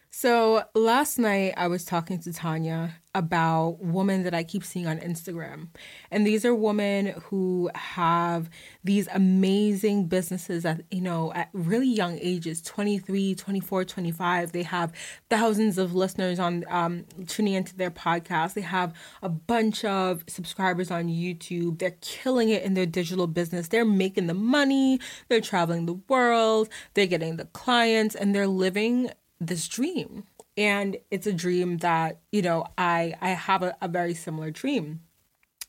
so 0.10 0.64
last 0.74 1.20
night 1.20 1.54
I 1.58 1.68
was 1.68 1.86
talking 1.86 2.20
to 2.22 2.34
Tanya 2.34 2.96
about 3.18 3.80
women 3.80 4.24
that 4.24 4.36
I 4.36 4.44
keep 4.44 4.64
seeing 4.64 4.86
on 4.86 5.00
Instagram. 5.00 5.70
And 6.12 6.26
these 6.26 6.46
are 6.46 6.54
women 6.54 7.08
who 7.24 7.70
have 7.74 8.48
these 8.84 9.08
amazing 9.12 10.08
businesses 10.08 10.66
at, 10.66 10.82
you 10.92 11.02
know, 11.02 11.34
at 11.34 11.50
really 11.52 11.88
young 11.88 12.20
ages, 12.22 12.62
23, 12.62 13.34
24, 13.34 13.86
25. 13.86 14.52
They 14.52 14.62
have 14.64 14.94
thousands 15.32 15.80
of 15.80 15.96
listeners 15.96 16.38
on 16.38 16.64
um, 16.70 17.06
tuning 17.28 17.56
into 17.56 17.76
their 17.76 17.90
podcast. 17.90 18.54
They 18.54 18.62
have 18.62 18.94
a 19.24 19.30
bunch 19.30 19.84
of 19.84 20.24
subscribers 20.28 20.92
on 20.92 21.08
YouTube. 21.08 21.80
They're 21.80 21.98
killing 22.02 22.50
it 22.50 22.62
in 22.62 22.76
their 22.76 22.86
digital 22.86 23.26
business. 23.26 23.70
They're 23.70 23.84
making 23.84 24.28
the 24.28 24.36
money. 24.36 25.00
They're 25.28 25.42
traveling 25.42 25.88
the 25.88 26.00
world. 26.08 26.70
They're 26.94 27.08
getting 27.08 27.38
the 27.38 27.46
clients 27.46 28.14
and 28.14 28.36
they're 28.36 28.48
living 28.48 29.10
this 29.40 29.68
dream. 29.68 30.24
And 30.56 30.98
it's 31.12 31.28
a 31.28 31.34
dream 31.34 31.78
that 31.78 32.20
you 32.32 32.42
know 32.42 32.66
i 32.78 33.14
i 33.22 33.30
have 33.30 33.64
a, 33.64 33.76
a 33.82 33.88
very 33.88 34.14
similar 34.14 34.52
dream. 34.52 35.02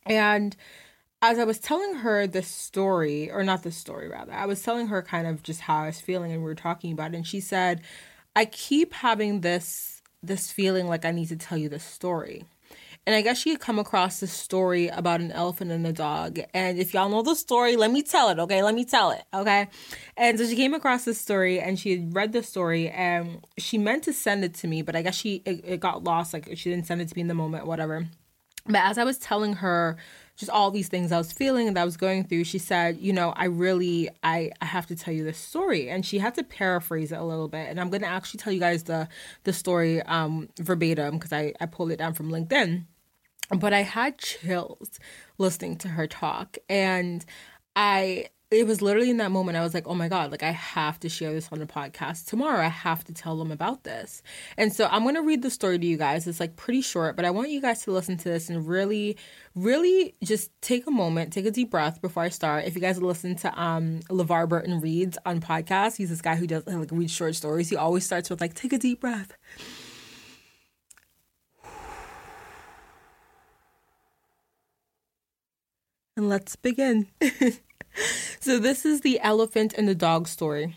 And 0.06 0.56
as 1.20 1.38
i 1.38 1.44
was 1.44 1.58
telling 1.58 1.96
her 1.96 2.26
the 2.26 2.42
story 2.42 3.30
or 3.30 3.42
not 3.42 3.64
the 3.64 3.72
story 3.72 4.08
rather 4.08 4.32
i 4.32 4.46
was 4.46 4.62
telling 4.62 4.87
her 4.87 5.02
kind 5.02 5.26
of 5.26 5.42
just 5.42 5.62
how 5.62 5.82
i 5.82 5.87
was 5.87 6.00
feeling 6.00 6.30
and 6.30 6.42
we 6.42 6.48
were 6.48 6.54
talking 6.54 6.92
about 6.92 7.12
it. 7.12 7.16
And 7.16 7.26
she 7.26 7.40
said 7.40 7.82
i 8.37 8.44
keep 8.44 8.94
having 8.94 9.40
this 9.40 10.02
this 10.22 10.50
feeling 10.50 10.87
like 10.87 11.04
i 11.04 11.10
need 11.10 11.28
to 11.28 11.37
tell 11.37 11.58
you 11.58 11.68
this 11.68 11.84
story 11.84 12.44
and 13.08 13.14
I 13.14 13.22
guess 13.22 13.38
she 13.38 13.48
had 13.48 13.60
come 13.60 13.78
across 13.78 14.20
this 14.20 14.34
story 14.34 14.88
about 14.88 15.22
an 15.22 15.32
elephant 15.32 15.70
and 15.70 15.86
a 15.86 15.94
dog. 15.94 16.40
And 16.52 16.78
if 16.78 16.92
y'all 16.92 17.08
know 17.08 17.22
the 17.22 17.34
story, 17.34 17.74
let 17.74 17.90
me 17.90 18.02
tell 18.02 18.28
it, 18.28 18.38
okay? 18.38 18.62
Let 18.62 18.74
me 18.74 18.84
tell 18.84 19.12
it, 19.12 19.22
okay? 19.32 19.68
And 20.14 20.38
so 20.38 20.46
she 20.46 20.54
came 20.54 20.74
across 20.74 21.06
this 21.06 21.18
story 21.18 21.58
and 21.58 21.80
she 21.80 21.92
had 21.92 22.14
read 22.14 22.34
the 22.34 22.42
story 22.42 22.90
and 22.90 23.42
she 23.56 23.78
meant 23.78 24.02
to 24.04 24.12
send 24.12 24.44
it 24.44 24.52
to 24.56 24.66
me, 24.66 24.82
but 24.82 24.94
I 24.94 25.00
guess 25.00 25.14
she 25.14 25.36
it, 25.46 25.64
it 25.64 25.80
got 25.80 26.04
lost. 26.04 26.34
Like 26.34 26.50
she 26.54 26.68
didn't 26.68 26.84
send 26.86 27.00
it 27.00 27.08
to 27.08 27.14
me 27.16 27.22
in 27.22 27.28
the 27.28 27.34
moment, 27.34 27.66
whatever. 27.66 28.06
But 28.66 28.82
as 28.82 28.98
I 28.98 29.04
was 29.04 29.16
telling 29.16 29.54
her 29.54 29.96
just 30.36 30.50
all 30.50 30.70
these 30.70 30.88
things 30.88 31.10
I 31.10 31.16
was 31.16 31.32
feeling 31.32 31.66
and 31.66 31.78
that 31.78 31.80
I 31.80 31.86
was 31.86 31.96
going 31.96 32.24
through, 32.24 32.44
she 32.44 32.58
said, 32.58 32.98
you 32.98 33.14
know, 33.14 33.32
I 33.34 33.46
really 33.46 34.10
I 34.22 34.50
I 34.60 34.66
have 34.66 34.86
to 34.88 34.96
tell 34.96 35.14
you 35.14 35.24
this 35.24 35.38
story. 35.38 35.88
And 35.88 36.04
she 36.04 36.18
had 36.18 36.34
to 36.34 36.42
paraphrase 36.42 37.10
it 37.10 37.18
a 37.18 37.24
little 37.24 37.48
bit. 37.48 37.70
And 37.70 37.80
I'm 37.80 37.88
gonna 37.88 38.06
actually 38.06 38.40
tell 38.40 38.52
you 38.52 38.60
guys 38.60 38.82
the 38.82 39.08
the 39.44 39.54
story 39.54 40.02
um 40.02 40.50
verbatim 40.60 41.14
because 41.14 41.32
I, 41.32 41.54
I 41.58 41.64
pulled 41.64 41.90
it 41.90 41.96
down 41.96 42.12
from 42.12 42.30
LinkedIn 42.30 42.84
but 43.50 43.72
I 43.72 43.82
had 43.82 44.18
chills 44.18 44.98
listening 45.38 45.76
to 45.78 45.88
her 45.88 46.06
talk. 46.06 46.58
And 46.68 47.24
I, 47.74 48.26
it 48.50 48.66
was 48.66 48.80
literally 48.80 49.10
in 49.10 49.18
that 49.18 49.30
moment 49.30 49.58
I 49.58 49.62
was 49.62 49.74
like, 49.74 49.86
oh 49.86 49.94
my 49.94 50.08
God, 50.08 50.30
like 50.30 50.42
I 50.42 50.52
have 50.52 50.98
to 51.00 51.08
share 51.08 51.32
this 51.32 51.50
on 51.52 51.58
the 51.58 51.66
podcast 51.66 52.26
tomorrow. 52.26 52.64
I 52.64 52.68
have 52.68 53.04
to 53.04 53.12
tell 53.12 53.36
them 53.36 53.52
about 53.52 53.84
this. 53.84 54.22
And 54.56 54.72
so 54.72 54.88
I'm 54.90 55.02
going 55.02 55.16
to 55.16 55.22
read 55.22 55.42
the 55.42 55.50
story 55.50 55.78
to 55.78 55.86
you 55.86 55.98
guys. 55.98 56.26
It's 56.26 56.40
like 56.40 56.56
pretty 56.56 56.80
short, 56.80 57.14
but 57.14 57.26
I 57.26 57.30
want 57.30 57.50
you 57.50 57.60
guys 57.60 57.82
to 57.84 57.90
listen 57.90 58.16
to 58.16 58.24
this 58.24 58.48
and 58.48 58.66
really, 58.66 59.18
really 59.54 60.14
just 60.24 60.50
take 60.62 60.86
a 60.86 60.90
moment, 60.90 61.32
take 61.32 61.44
a 61.44 61.50
deep 61.50 61.70
breath 61.70 62.00
before 62.00 62.22
I 62.22 62.30
start. 62.30 62.64
If 62.64 62.74
you 62.74 62.80
guys 62.80 63.00
listen 63.00 63.36
to 63.36 63.62
um 63.62 64.00
LeVar 64.08 64.48
Burton 64.48 64.80
Reads 64.80 65.18
on 65.26 65.40
podcast, 65.40 65.96
he's 65.96 66.08
this 66.08 66.22
guy 66.22 66.36
who 66.36 66.46
does 66.46 66.66
like 66.66 66.90
read 66.90 67.10
short 67.10 67.34
stories. 67.34 67.68
He 67.68 67.76
always 67.76 68.06
starts 68.06 68.30
with 68.30 68.40
like, 68.40 68.54
take 68.54 68.72
a 68.72 68.78
deep 68.78 69.00
breath 69.00 69.36
and 76.18 76.28
let's 76.28 76.56
begin. 76.56 77.06
so, 78.40 78.58
this 78.58 78.84
is 78.84 79.00
the 79.00 79.20
elephant 79.20 79.72
and 79.78 79.88
the 79.88 79.94
dog 79.94 80.28
story. 80.28 80.76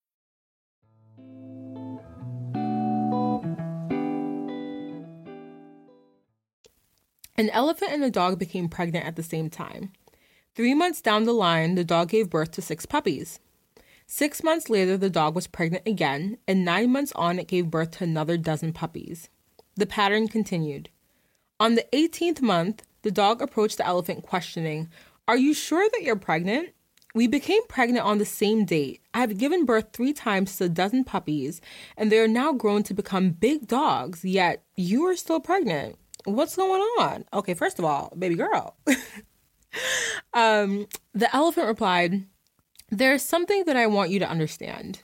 An 7.41 7.49
elephant 7.49 7.91
and 7.91 8.03
a 8.03 8.11
dog 8.11 8.37
became 8.37 8.69
pregnant 8.69 9.03
at 9.03 9.15
the 9.15 9.23
same 9.23 9.49
time. 9.49 9.91
Three 10.53 10.75
months 10.75 11.01
down 11.01 11.23
the 11.23 11.33
line, 11.33 11.73
the 11.73 11.83
dog 11.83 12.09
gave 12.09 12.29
birth 12.29 12.51
to 12.51 12.61
six 12.61 12.85
puppies. 12.85 13.39
Six 14.05 14.43
months 14.43 14.69
later, 14.69 14.95
the 14.95 15.09
dog 15.09 15.33
was 15.33 15.47
pregnant 15.47 15.87
again, 15.87 16.37
and 16.47 16.63
nine 16.63 16.91
months 16.91 17.11
on, 17.15 17.39
it 17.39 17.47
gave 17.47 17.71
birth 17.71 17.97
to 17.97 18.03
another 18.03 18.37
dozen 18.37 18.73
puppies. 18.73 19.27
The 19.75 19.87
pattern 19.87 20.27
continued. 20.27 20.89
On 21.59 21.73
the 21.73 21.87
18th 21.91 22.43
month, 22.43 22.83
the 23.01 23.09
dog 23.09 23.41
approached 23.41 23.77
the 23.77 23.87
elephant, 23.87 24.21
questioning, 24.21 24.89
Are 25.27 25.35
you 25.35 25.55
sure 25.55 25.89
that 25.93 26.03
you're 26.03 26.15
pregnant? 26.15 26.69
We 27.15 27.25
became 27.25 27.65
pregnant 27.65 28.05
on 28.05 28.19
the 28.19 28.23
same 28.23 28.65
date. 28.65 29.01
I 29.15 29.21
have 29.21 29.39
given 29.39 29.65
birth 29.65 29.93
three 29.93 30.13
times 30.13 30.55
to 30.57 30.65
a 30.65 30.69
dozen 30.69 31.05
puppies, 31.05 31.59
and 31.97 32.11
they 32.11 32.19
are 32.19 32.27
now 32.27 32.53
grown 32.53 32.83
to 32.83 32.93
become 32.93 33.31
big 33.31 33.65
dogs, 33.65 34.23
yet 34.23 34.63
you 34.75 35.07
are 35.07 35.15
still 35.15 35.39
pregnant. 35.39 35.97
What's 36.25 36.55
going 36.55 36.81
on? 36.99 37.25
Okay, 37.33 37.53
first 37.53 37.79
of 37.79 37.85
all, 37.85 38.13
baby 38.17 38.35
girl. 38.35 38.75
um, 40.33 40.87
the 41.13 41.33
elephant 41.35 41.67
replied, 41.67 42.25
There's 42.89 43.23
something 43.23 43.63
that 43.65 43.77
I 43.77 43.87
want 43.87 44.11
you 44.11 44.19
to 44.19 44.29
understand. 44.29 45.01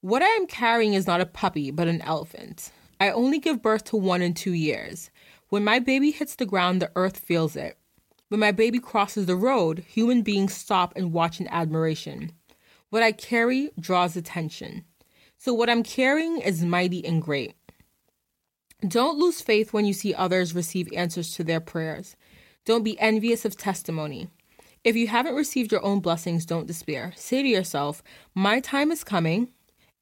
What 0.00 0.22
I 0.22 0.28
am 0.28 0.46
carrying 0.46 0.94
is 0.94 1.06
not 1.06 1.20
a 1.20 1.26
puppy, 1.26 1.70
but 1.70 1.88
an 1.88 2.02
elephant. 2.02 2.70
I 3.00 3.10
only 3.10 3.38
give 3.38 3.62
birth 3.62 3.84
to 3.84 3.96
one 3.96 4.22
in 4.22 4.34
two 4.34 4.52
years. 4.52 5.10
When 5.48 5.64
my 5.64 5.78
baby 5.78 6.10
hits 6.10 6.34
the 6.34 6.46
ground, 6.46 6.82
the 6.82 6.92
earth 6.94 7.18
feels 7.18 7.56
it. 7.56 7.78
When 8.28 8.40
my 8.40 8.52
baby 8.52 8.80
crosses 8.80 9.26
the 9.26 9.36
road, 9.36 9.84
human 9.86 10.22
beings 10.22 10.54
stop 10.54 10.92
and 10.96 11.12
watch 11.12 11.40
in 11.40 11.48
admiration. 11.48 12.32
What 12.90 13.02
I 13.02 13.12
carry 13.12 13.70
draws 13.78 14.16
attention. 14.16 14.84
So, 15.38 15.52
what 15.52 15.68
I'm 15.68 15.82
carrying 15.82 16.38
is 16.38 16.64
mighty 16.64 17.04
and 17.04 17.20
great. 17.20 17.54
Don't 18.86 19.18
lose 19.18 19.40
faith 19.40 19.72
when 19.72 19.84
you 19.84 19.92
see 19.92 20.14
others 20.14 20.54
receive 20.54 20.92
answers 20.92 21.32
to 21.34 21.44
their 21.44 21.60
prayers. 21.60 22.16
Don't 22.64 22.82
be 22.82 22.98
envious 22.98 23.44
of 23.44 23.56
testimony. 23.56 24.28
If 24.82 24.96
you 24.96 25.08
haven't 25.08 25.34
received 25.34 25.72
your 25.72 25.84
own 25.84 26.00
blessings, 26.00 26.44
don't 26.44 26.66
despair. 26.66 27.12
Say 27.16 27.42
to 27.42 27.48
yourself, 27.48 28.02
My 28.34 28.60
time 28.60 28.92
is 28.92 29.02
coming, 29.02 29.48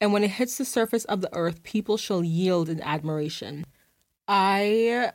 and 0.01 0.11
when 0.11 0.23
it 0.23 0.31
hits 0.31 0.57
the 0.57 0.65
surface 0.65 1.05
of 1.05 1.21
the 1.21 1.33
earth, 1.33 1.63
people 1.63 1.95
shall 1.95 2.23
yield 2.23 2.67
in 2.67 2.81
admiration. 2.81 3.65
I 4.27 5.11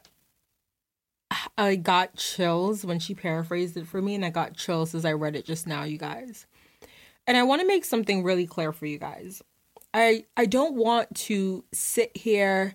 I 1.59 1.77
got 1.77 2.17
chills 2.17 2.85
when 2.85 2.99
she 2.99 3.15
paraphrased 3.15 3.77
it 3.77 3.87
for 3.87 4.01
me, 4.01 4.15
and 4.15 4.25
I 4.25 4.31
got 4.31 4.57
chills 4.57 4.95
as 4.95 5.05
I 5.05 5.13
read 5.13 5.37
it 5.37 5.45
just 5.45 5.67
now, 5.67 5.85
you 5.85 5.99
guys. 5.99 6.47
And 7.27 7.37
I 7.37 7.43
want 7.43 7.61
to 7.61 7.67
make 7.67 7.85
something 7.85 8.23
really 8.23 8.47
clear 8.47 8.73
for 8.73 8.87
you 8.87 8.99
guys. 8.99 9.43
I 9.93 10.25
I 10.37 10.47
don't 10.47 10.77
want 10.77 11.15
to 11.27 11.65
sit 11.73 12.17
here 12.17 12.75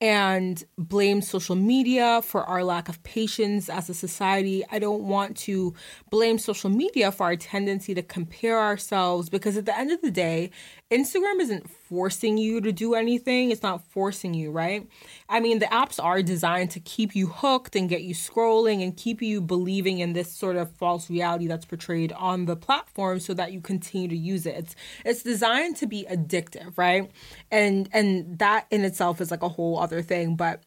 and 0.00 0.62
blame 0.76 1.20
social 1.20 1.56
media 1.56 2.22
for 2.22 2.44
our 2.44 2.62
lack 2.62 2.88
of 2.88 3.02
patience 3.02 3.68
as 3.68 3.90
a 3.90 3.94
society. 3.94 4.64
I 4.70 4.78
don't 4.78 5.02
want 5.02 5.36
to 5.38 5.74
blame 6.10 6.38
social 6.38 6.70
media 6.70 7.10
for 7.10 7.24
our 7.24 7.36
tendency 7.36 7.94
to 7.94 8.02
compare 8.02 8.60
ourselves 8.60 9.28
because 9.28 9.56
at 9.56 9.66
the 9.66 9.76
end 9.76 9.90
of 9.90 10.00
the 10.00 10.10
day, 10.10 10.50
Instagram 10.90 11.38
isn't 11.40 11.68
forcing 11.68 12.38
you 12.38 12.62
to 12.62 12.72
do 12.72 12.94
anything. 12.94 13.50
It's 13.50 13.62
not 13.62 13.82
forcing 13.90 14.32
you, 14.32 14.50
right? 14.50 14.88
I 15.28 15.38
mean, 15.38 15.58
the 15.58 15.66
apps 15.66 16.02
are 16.02 16.22
designed 16.22 16.70
to 16.70 16.80
keep 16.80 17.14
you 17.14 17.26
hooked 17.26 17.76
and 17.76 17.90
get 17.90 18.02
you 18.02 18.14
scrolling 18.14 18.82
and 18.82 18.96
keep 18.96 19.20
you 19.20 19.42
believing 19.42 19.98
in 19.98 20.14
this 20.14 20.32
sort 20.32 20.56
of 20.56 20.74
false 20.76 21.10
reality 21.10 21.46
that's 21.46 21.66
portrayed 21.66 22.12
on 22.12 22.46
the 22.46 22.56
platform 22.56 23.20
so 23.20 23.34
that 23.34 23.52
you 23.52 23.60
continue 23.60 24.08
to 24.08 24.16
use 24.16 24.46
it. 24.46 24.54
It's 24.56 24.76
it's 25.04 25.22
designed 25.22 25.76
to 25.76 25.86
be 25.86 26.06
addictive, 26.10 26.78
right? 26.78 27.10
And 27.50 27.90
and 27.92 28.38
that 28.38 28.66
in 28.70 28.82
itself 28.82 29.20
is 29.20 29.30
like 29.30 29.42
a 29.42 29.48
whole 29.48 29.78
other 29.78 30.00
thing, 30.00 30.36
but 30.36 30.62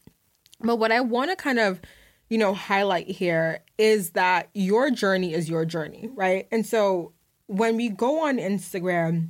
but 0.59 0.75
what 0.75 0.91
I 0.91 1.01
want 1.01 1.31
to 1.31 1.35
kind 1.35 1.57
of 1.57 1.81
you 2.29 2.37
know 2.37 2.53
highlight 2.53 3.07
here 3.07 3.61
is 3.79 4.11
that 4.11 4.49
your 4.53 4.91
journey 4.91 5.33
is 5.33 5.49
your 5.49 5.65
journey, 5.65 6.09
right? 6.13 6.47
And 6.51 6.63
so 6.63 7.13
when 7.47 7.75
we 7.75 7.89
go 7.89 8.27
on 8.27 8.37
Instagram 8.37 9.29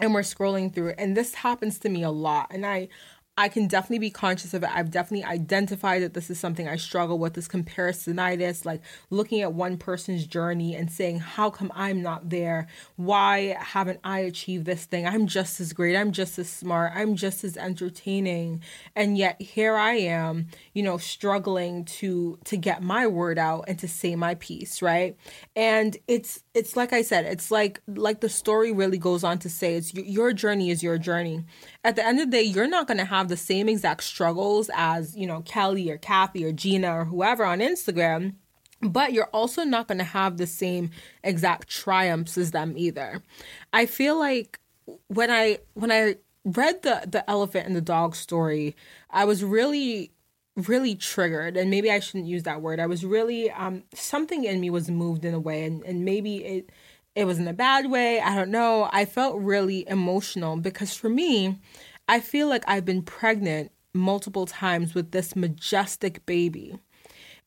and 0.00 0.12
we're 0.12 0.20
scrolling 0.20 0.72
through 0.72 0.90
and 0.98 1.16
this 1.16 1.34
happens 1.34 1.78
to 1.78 1.88
me 1.88 2.02
a 2.02 2.10
lot 2.10 2.48
and 2.50 2.66
i 2.66 2.88
I 3.38 3.50
can 3.50 3.66
definitely 3.68 3.98
be 3.98 4.10
conscious 4.10 4.54
of 4.54 4.62
it. 4.62 4.70
I've 4.72 4.90
definitely 4.90 5.24
identified 5.24 6.02
that 6.02 6.14
this 6.14 6.30
is 6.30 6.40
something 6.40 6.66
I 6.66 6.76
struggle 6.76 7.18
with 7.18 7.34
this 7.34 7.46
comparisonitis, 7.46 8.64
like 8.64 8.80
looking 9.10 9.42
at 9.42 9.52
one 9.52 9.76
person's 9.76 10.26
journey 10.26 10.74
and 10.74 10.90
saying, 10.90 11.18
How 11.18 11.50
come 11.50 11.70
I'm 11.74 12.00
not 12.00 12.30
there? 12.30 12.66
Why 12.96 13.56
haven't 13.60 14.00
I 14.02 14.20
achieved 14.20 14.64
this 14.64 14.86
thing? 14.86 15.06
I'm 15.06 15.26
just 15.26 15.60
as 15.60 15.74
great. 15.74 15.96
I'm 15.96 16.12
just 16.12 16.38
as 16.38 16.48
smart. 16.48 16.92
I'm 16.94 17.14
just 17.14 17.44
as 17.44 17.58
entertaining. 17.58 18.62
And 18.94 19.18
yet 19.18 19.40
here 19.40 19.76
I 19.76 19.94
am, 19.94 20.46
you 20.72 20.82
know, 20.82 20.96
struggling 20.96 21.84
to 21.84 22.38
to 22.44 22.56
get 22.56 22.82
my 22.82 23.06
word 23.06 23.38
out 23.38 23.66
and 23.68 23.78
to 23.80 23.88
say 23.88 24.16
my 24.16 24.36
piece, 24.36 24.80
right? 24.80 25.14
And 25.54 25.94
it's 26.08 26.42
it's 26.54 26.74
like 26.74 26.94
I 26.94 27.02
said, 27.02 27.26
it's 27.26 27.50
like 27.50 27.82
like 27.86 28.20
the 28.20 28.30
story 28.30 28.72
really 28.72 28.98
goes 28.98 29.24
on 29.24 29.38
to 29.40 29.50
say 29.50 29.74
it's 29.74 29.92
your 29.92 30.32
journey 30.32 30.70
is 30.70 30.82
your 30.82 30.96
journey. 30.96 31.44
At 31.84 31.96
the 31.96 32.06
end 32.06 32.18
of 32.18 32.30
the 32.30 32.36
day, 32.38 32.42
you're 32.42 32.66
not 32.66 32.86
going 32.86 32.98
to 32.98 33.04
have 33.04 33.25
the 33.28 33.36
same 33.36 33.68
exact 33.68 34.04
struggles 34.04 34.70
as, 34.74 35.16
you 35.16 35.26
know, 35.26 35.42
Kelly 35.42 35.90
or 35.90 35.98
Kathy 35.98 36.44
or 36.44 36.52
Gina 36.52 37.00
or 37.00 37.04
whoever 37.04 37.44
on 37.44 37.60
Instagram, 37.60 38.34
but 38.80 39.12
you're 39.12 39.30
also 39.32 39.64
not 39.64 39.88
going 39.88 39.98
to 39.98 40.04
have 40.04 40.36
the 40.36 40.46
same 40.46 40.90
exact 41.24 41.68
triumphs 41.68 42.36
as 42.36 42.50
them 42.50 42.74
either. 42.76 43.22
I 43.72 43.86
feel 43.86 44.18
like 44.18 44.60
when 45.08 45.30
I 45.30 45.58
when 45.74 45.90
I 45.90 46.16
read 46.44 46.82
the 46.82 47.02
the 47.06 47.28
elephant 47.28 47.66
and 47.66 47.76
the 47.76 47.80
dog 47.80 48.14
story, 48.14 48.76
I 49.10 49.24
was 49.24 49.42
really 49.42 50.12
really 50.56 50.94
triggered 50.94 51.54
and 51.54 51.68
maybe 51.68 51.90
i 51.90 52.00
shouldn't 52.00 52.24
use 52.24 52.44
that 52.44 52.62
word. 52.62 52.80
I 52.80 52.86
was 52.86 53.04
really 53.04 53.50
um 53.50 53.82
something 53.94 54.44
in 54.44 54.60
me 54.60 54.70
was 54.70 54.90
moved 54.90 55.24
in 55.24 55.34
a 55.34 55.40
way 55.40 55.64
and, 55.64 55.84
and 55.84 56.04
maybe 56.04 56.44
it 56.44 56.70
it 57.14 57.24
was 57.24 57.38
in 57.38 57.48
a 57.48 57.52
bad 57.54 57.90
way. 57.90 58.20
I 58.20 58.34
don't 58.34 58.50
know. 58.50 58.90
I 58.92 59.06
felt 59.06 59.38
really 59.38 59.88
emotional 59.88 60.56
because 60.56 60.94
for 60.94 61.08
me 61.08 61.58
i 62.08 62.20
feel 62.20 62.48
like 62.48 62.64
i've 62.66 62.84
been 62.84 63.02
pregnant 63.02 63.70
multiple 63.94 64.46
times 64.46 64.94
with 64.94 65.12
this 65.12 65.34
majestic 65.34 66.24
baby 66.26 66.78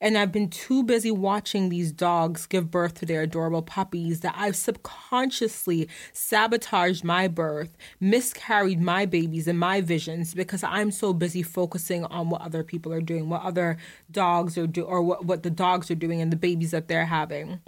and 0.01 0.17
I've 0.17 0.31
been 0.31 0.49
too 0.49 0.83
busy 0.83 1.11
watching 1.11 1.69
these 1.69 1.91
dogs 1.91 2.45
give 2.45 2.71
birth 2.71 2.93
to 2.95 3.05
their 3.05 3.21
adorable 3.23 3.61
puppies 3.61 4.21
that 4.21 4.33
I've 4.37 4.55
subconsciously 4.55 5.89
sabotaged 6.13 7.03
my 7.03 7.27
birth, 7.27 7.75
miscarried 7.99 8.81
my 8.81 9.05
babies 9.05 9.47
and 9.47 9.59
my 9.59 9.81
visions 9.81 10.33
because 10.33 10.63
I'm 10.63 10.91
so 10.91 11.11
busy 11.11 11.43
focusing 11.43 12.05
on 12.05 12.29
what 12.29 12.41
other 12.41 12.63
people 12.63 12.93
are 12.93 13.01
doing, 13.01 13.29
what 13.29 13.43
other 13.43 13.77
dogs 14.09 14.57
are 14.57 14.67
doing, 14.67 14.87
or 14.87 15.01
what, 15.01 15.25
what 15.25 15.43
the 15.43 15.49
dogs 15.49 15.91
are 15.91 15.95
doing 15.95 16.21
and 16.21 16.31
the 16.31 16.37
babies 16.37 16.71
that 16.71 16.87
they're 16.87 17.05
having. 17.05 17.59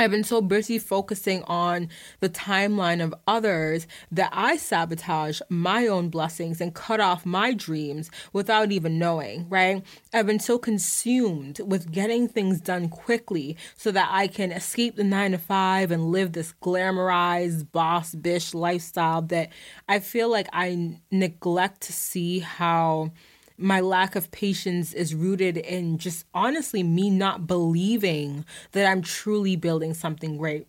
I've 0.00 0.12
been 0.12 0.22
so 0.22 0.40
busy 0.40 0.78
focusing 0.78 1.42
on 1.48 1.88
the 2.20 2.28
timeline 2.28 3.02
of 3.02 3.12
others 3.26 3.88
that 4.12 4.30
I 4.32 4.56
sabotage 4.56 5.40
my 5.48 5.88
own 5.88 6.08
blessings 6.08 6.60
and 6.60 6.72
cut 6.72 7.00
off 7.00 7.26
my 7.26 7.52
dreams 7.52 8.08
without 8.32 8.70
even 8.70 9.00
knowing, 9.00 9.48
right? 9.48 9.84
I've 10.14 10.26
been 10.26 10.38
so 10.38 10.56
consumed 10.56 11.58
with 11.66 11.90
getting 11.90 12.28
things 12.28 12.60
done 12.60 12.88
quickly 12.90 13.56
so 13.76 13.90
that 13.90 14.08
I 14.12 14.28
can 14.28 14.52
escape 14.52 14.94
the 14.94 15.02
nine 15.02 15.32
to 15.32 15.38
five 15.38 15.90
and 15.90 16.12
live 16.12 16.30
this 16.30 16.54
glamorized 16.62 17.72
boss 17.72 18.14
bish 18.14 18.54
lifestyle 18.54 19.22
that 19.22 19.50
I 19.88 19.98
feel 19.98 20.30
like 20.30 20.48
I 20.52 21.00
neglect 21.10 21.80
to 21.82 21.92
see 21.92 22.38
how 22.38 23.10
my 23.58 23.80
lack 23.80 24.14
of 24.14 24.30
patience 24.30 24.92
is 24.94 25.14
rooted 25.14 25.56
in 25.56 25.98
just 25.98 26.24
honestly 26.32 26.82
me 26.82 27.10
not 27.10 27.46
believing 27.46 28.44
that 28.72 28.86
I'm 28.86 29.02
truly 29.02 29.56
building 29.56 29.94
something 29.94 30.38
great. 30.38 30.66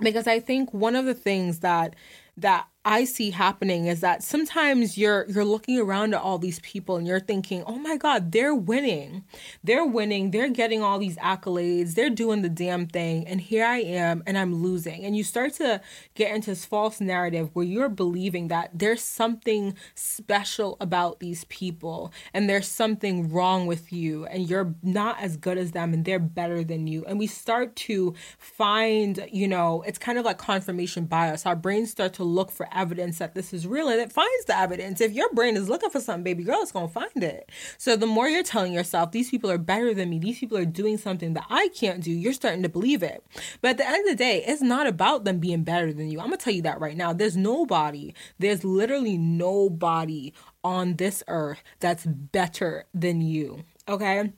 Because 0.00 0.26
I 0.26 0.40
think 0.40 0.74
one 0.74 0.96
of 0.96 1.06
the 1.06 1.14
things 1.14 1.60
that 1.60 1.94
that 2.36 2.66
I 2.86 3.02
see 3.02 3.32
happening 3.32 3.86
is 3.86 3.98
that 4.02 4.22
sometimes 4.22 4.96
you're 4.96 5.26
you're 5.28 5.44
looking 5.44 5.76
around 5.80 6.14
at 6.14 6.20
all 6.20 6.38
these 6.38 6.60
people 6.60 6.94
and 6.94 7.04
you're 7.04 7.18
thinking, 7.18 7.64
"Oh 7.66 7.80
my 7.80 7.96
god, 7.96 8.30
they're 8.30 8.54
winning. 8.54 9.24
They're 9.64 9.84
winning. 9.84 10.30
They're 10.30 10.50
getting 10.50 10.82
all 10.82 11.00
these 11.00 11.16
accolades. 11.16 11.94
They're 11.94 12.10
doing 12.10 12.42
the 12.42 12.48
damn 12.48 12.86
thing 12.86 13.26
and 13.26 13.40
here 13.40 13.66
I 13.66 13.78
am 13.78 14.22
and 14.24 14.38
I'm 14.38 14.62
losing." 14.62 15.04
And 15.04 15.16
you 15.16 15.24
start 15.24 15.54
to 15.54 15.80
get 16.14 16.32
into 16.32 16.50
this 16.50 16.64
false 16.64 17.00
narrative 17.00 17.50
where 17.54 17.64
you're 17.64 17.88
believing 17.88 18.46
that 18.48 18.70
there's 18.72 19.02
something 19.02 19.74
special 19.96 20.76
about 20.80 21.18
these 21.18 21.42
people 21.48 22.12
and 22.32 22.48
there's 22.48 22.68
something 22.68 23.32
wrong 23.32 23.66
with 23.66 23.92
you 23.92 24.26
and 24.26 24.48
you're 24.48 24.76
not 24.84 25.20
as 25.20 25.36
good 25.36 25.58
as 25.58 25.72
them 25.72 25.92
and 25.92 26.04
they're 26.04 26.20
better 26.20 26.62
than 26.62 26.86
you. 26.86 27.04
And 27.06 27.18
we 27.18 27.26
start 27.26 27.74
to 27.88 28.14
find, 28.38 29.28
you 29.32 29.48
know, 29.48 29.82
it's 29.82 29.98
kind 29.98 30.18
of 30.18 30.24
like 30.24 30.38
confirmation 30.38 31.06
bias. 31.06 31.46
Our 31.46 31.56
brains 31.56 31.90
start 31.90 32.12
to 32.12 32.22
look 32.22 32.52
for 32.52 32.68
evidence 32.76 33.18
that 33.18 33.34
this 33.34 33.52
is 33.52 33.66
real 33.66 33.88
and 33.88 34.00
it 34.00 34.12
finds 34.12 34.44
the 34.44 34.58
evidence. 34.58 35.00
If 35.00 35.12
your 35.12 35.28
brain 35.30 35.56
is 35.56 35.68
looking 35.68 35.90
for 35.90 36.00
something, 36.00 36.22
baby 36.22 36.44
girl, 36.44 36.60
it's 36.60 36.72
going 36.72 36.88
to 36.88 36.92
find 36.92 37.24
it. 37.24 37.50
So 37.78 37.96
the 37.96 38.06
more 38.06 38.28
you're 38.28 38.42
telling 38.42 38.72
yourself, 38.72 39.12
these 39.12 39.30
people 39.30 39.50
are 39.50 39.58
better 39.58 39.94
than 39.94 40.10
me, 40.10 40.18
these 40.18 40.38
people 40.38 40.58
are 40.58 40.64
doing 40.64 40.98
something 40.98 41.34
that 41.34 41.46
I 41.48 41.68
can't 41.68 42.02
do, 42.02 42.10
you're 42.10 42.32
starting 42.32 42.62
to 42.62 42.68
believe 42.68 43.02
it. 43.02 43.24
But 43.60 43.70
at 43.70 43.78
the 43.78 43.86
end 43.88 44.06
of 44.06 44.10
the 44.10 44.16
day, 44.16 44.44
it's 44.46 44.62
not 44.62 44.86
about 44.86 45.24
them 45.24 45.38
being 45.38 45.64
better 45.64 45.92
than 45.92 46.10
you. 46.10 46.20
I'm 46.20 46.26
going 46.26 46.38
to 46.38 46.44
tell 46.44 46.54
you 46.54 46.62
that 46.62 46.80
right 46.80 46.96
now. 46.96 47.12
There's 47.12 47.36
nobody, 47.36 48.14
there's 48.38 48.64
literally 48.64 49.18
nobody 49.18 50.32
on 50.62 50.96
this 50.96 51.22
earth 51.28 51.62
that's 51.80 52.04
better 52.06 52.84
than 52.92 53.20
you. 53.20 53.64
Okay? 53.88 54.32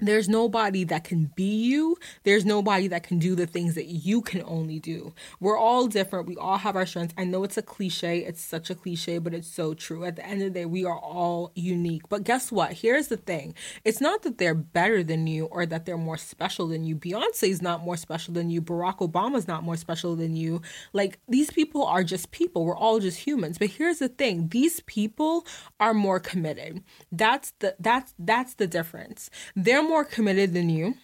There's 0.00 0.28
nobody 0.28 0.82
that 0.84 1.04
can 1.04 1.30
be 1.36 1.64
you. 1.64 1.96
There's 2.24 2.44
nobody 2.44 2.88
that 2.88 3.04
can 3.04 3.18
do 3.18 3.34
the 3.36 3.46
things 3.46 3.76
that 3.76 3.86
you 3.86 4.22
can 4.22 4.42
only 4.44 4.80
do. 4.80 5.14
We're 5.38 5.56
all 5.56 5.86
different. 5.86 6.26
We 6.26 6.36
all 6.36 6.58
have 6.58 6.74
our 6.74 6.84
strengths. 6.84 7.14
I 7.16 7.24
know 7.24 7.44
it's 7.44 7.56
a 7.56 7.62
cliche. 7.62 8.18
It's 8.18 8.40
such 8.40 8.70
a 8.70 8.74
cliche, 8.74 9.18
but 9.18 9.34
it's 9.34 9.46
so 9.46 9.72
true. 9.72 10.04
At 10.04 10.16
the 10.16 10.26
end 10.26 10.42
of 10.42 10.52
the 10.52 10.60
day, 10.60 10.66
we 10.66 10.84
are 10.84 10.98
all 10.98 11.52
unique. 11.54 12.08
But 12.08 12.24
guess 12.24 12.50
what? 12.50 12.72
Here's 12.72 13.06
the 13.08 13.16
thing 13.16 13.54
it's 13.84 14.00
not 14.00 14.22
that 14.22 14.38
they're 14.38 14.54
better 14.54 15.04
than 15.04 15.26
you 15.28 15.46
or 15.46 15.64
that 15.66 15.86
they're 15.86 15.96
more 15.96 16.18
special 16.18 16.66
than 16.66 16.84
you. 16.84 16.96
Beyonce's 16.96 17.62
not 17.62 17.84
more 17.84 17.96
special 17.96 18.34
than 18.34 18.50
you. 18.50 18.60
Barack 18.60 18.98
Obama's 18.98 19.46
not 19.46 19.62
more 19.62 19.76
special 19.76 20.16
than 20.16 20.34
you. 20.34 20.60
Like, 20.92 21.20
these 21.28 21.50
people 21.50 21.84
are 21.84 22.02
just 22.02 22.32
people. 22.32 22.64
We're 22.64 22.76
all 22.76 22.98
just 22.98 23.18
humans. 23.18 23.58
But 23.58 23.70
here's 23.70 24.00
the 24.00 24.08
thing 24.08 24.48
these 24.48 24.80
people 24.80 25.46
are 25.78 25.94
more 25.94 26.18
committed. 26.18 26.82
That's 27.12 27.52
the 27.60 27.76
that's 27.78 28.14
that's 28.18 28.54
the 28.54 28.66
difference. 28.66 29.30
They're 29.54 29.83
more 29.88 30.04
committed 30.04 30.54
than 30.54 30.68
you 30.68 30.94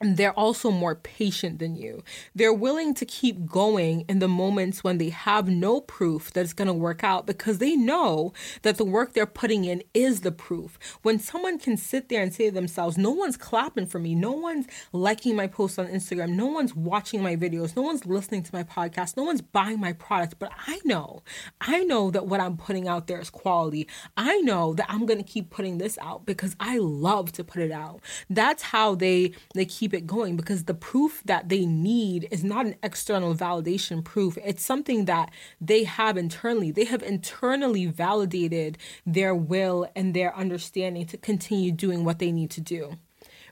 and 0.00 0.16
they're 0.16 0.38
also 0.38 0.70
more 0.70 0.94
patient 0.94 1.58
than 1.58 1.74
you. 1.74 2.04
They're 2.34 2.52
willing 2.52 2.94
to 2.94 3.04
keep 3.04 3.46
going 3.46 4.04
in 4.08 4.20
the 4.20 4.28
moments 4.28 4.84
when 4.84 4.98
they 4.98 5.08
have 5.08 5.48
no 5.48 5.80
proof 5.80 6.32
that 6.32 6.42
it's 6.42 6.52
going 6.52 6.68
to 6.68 6.74
work 6.74 7.02
out 7.02 7.26
because 7.26 7.58
they 7.58 7.74
know 7.74 8.32
that 8.62 8.76
the 8.76 8.84
work 8.84 9.12
they're 9.12 9.26
putting 9.26 9.64
in 9.64 9.82
is 9.94 10.20
the 10.20 10.30
proof. 10.30 10.78
When 11.02 11.18
someone 11.18 11.58
can 11.58 11.76
sit 11.76 12.08
there 12.08 12.22
and 12.22 12.32
say 12.32 12.46
to 12.48 12.54
themselves, 12.54 12.96
No 12.96 13.10
one's 13.10 13.36
clapping 13.36 13.86
for 13.86 13.98
me, 13.98 14.14
no 14.14 14.30
one's 14.30 14.66
liking 14.92 15.34
my 15.34 15.48
posts 15.48 15.78
on 15.78 15.88
Instagram, 15.88 16.36
no 16.36 16.46
one's 16.46 16.76
watching 16.76 17.22
my 17.22 17.34
videos, 17.34 17.74
no 17.74 17.82
one's 17.82 18.06
listening 18.06 18.44
to 18.44 18.54
my 18.54 18.62
podcast, 18.62 19.16
no 19.16 19.24
one's 19.24 19.42
buying 19.42 19.80
my 19.80 19.92
product, 19.92 20.36
but 20.38 20.52
I 20.66 20.78
know, 20.84 21.22
I 21.60 21.82
know 21.84 22.12
that 22.12 22.26
what 22.26 22.40
I'm 22.40 22.56
putting 22.56 22.86
out 22.86 23.08
there 23.08 23.20
is 23.20 23.30
quality. 23.30 23.88
I 24.16 24.38
know 24.42 24.74
that 24.74 24.86
I'm 24.88 25.06
going 25.06 25.18
to 25.18 25.24
keep 25.28 25.50
putting 25.50 25.78
this 25.78 25.98
out 25.98 26.24
because 26.24 26.54
I 26.60 26.78
love 26.78 27.32
to 27.32 27.42
put 27.42 27.62
it 27.62 27.72
out. 27.72 28.00
That's 28.30 28.62
how 28.62 28.94
they 28.94 29.32
they 29.54 29.64
keep 29.64 29.87
keep 29.88 30.02
it 30.02 30.06
going 30.06 30.36
because 30.36 30.64
the 30.64 30.74
proof 30.74 31.22
that 31.24 31.48
they 31.48 31.64
need 31.64 32.28
is 32.30 32.44
not 32.44 32.66
an 32.66 32.74
external 32.82 33.34
validation 33.34 34.04
proof. 34.04 34.36
It's 34.44 34.62
something 34.62 35.06
that 35.06 35.30
they 35.62 35.84
have 35.84 36.18
internally. 36.18 36.70
They 36.70 36.84
have 36.84 37.02
internally 37.02 37.86
validated 37.86 38.76
their 39.06 39.34
will 39.34 39.88
and 39.96 40.12
their 40.12 40.36
understanding 40.36 41.06
to 41.06 41.16
continue 41.16 41.72
doing 41.72 42.04
what 42.04 42.18
they 42.18 42.30
need 42.30 42.50
to 42.50 42.60
do, 42.60 42.98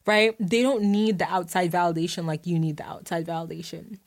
right? 0.05 0.37
They 0.39 0.61
don't 0.61 0.83
need 0.83 1.19
the 1.19 1.33
outside 1.33 1.73
validation 1.73 2.27
like 2.27 2.47
you 2.47 2.59
need 2.59 2.77
the 2.77 2.87
outside 2.87 3.27
validation 3.27 3.99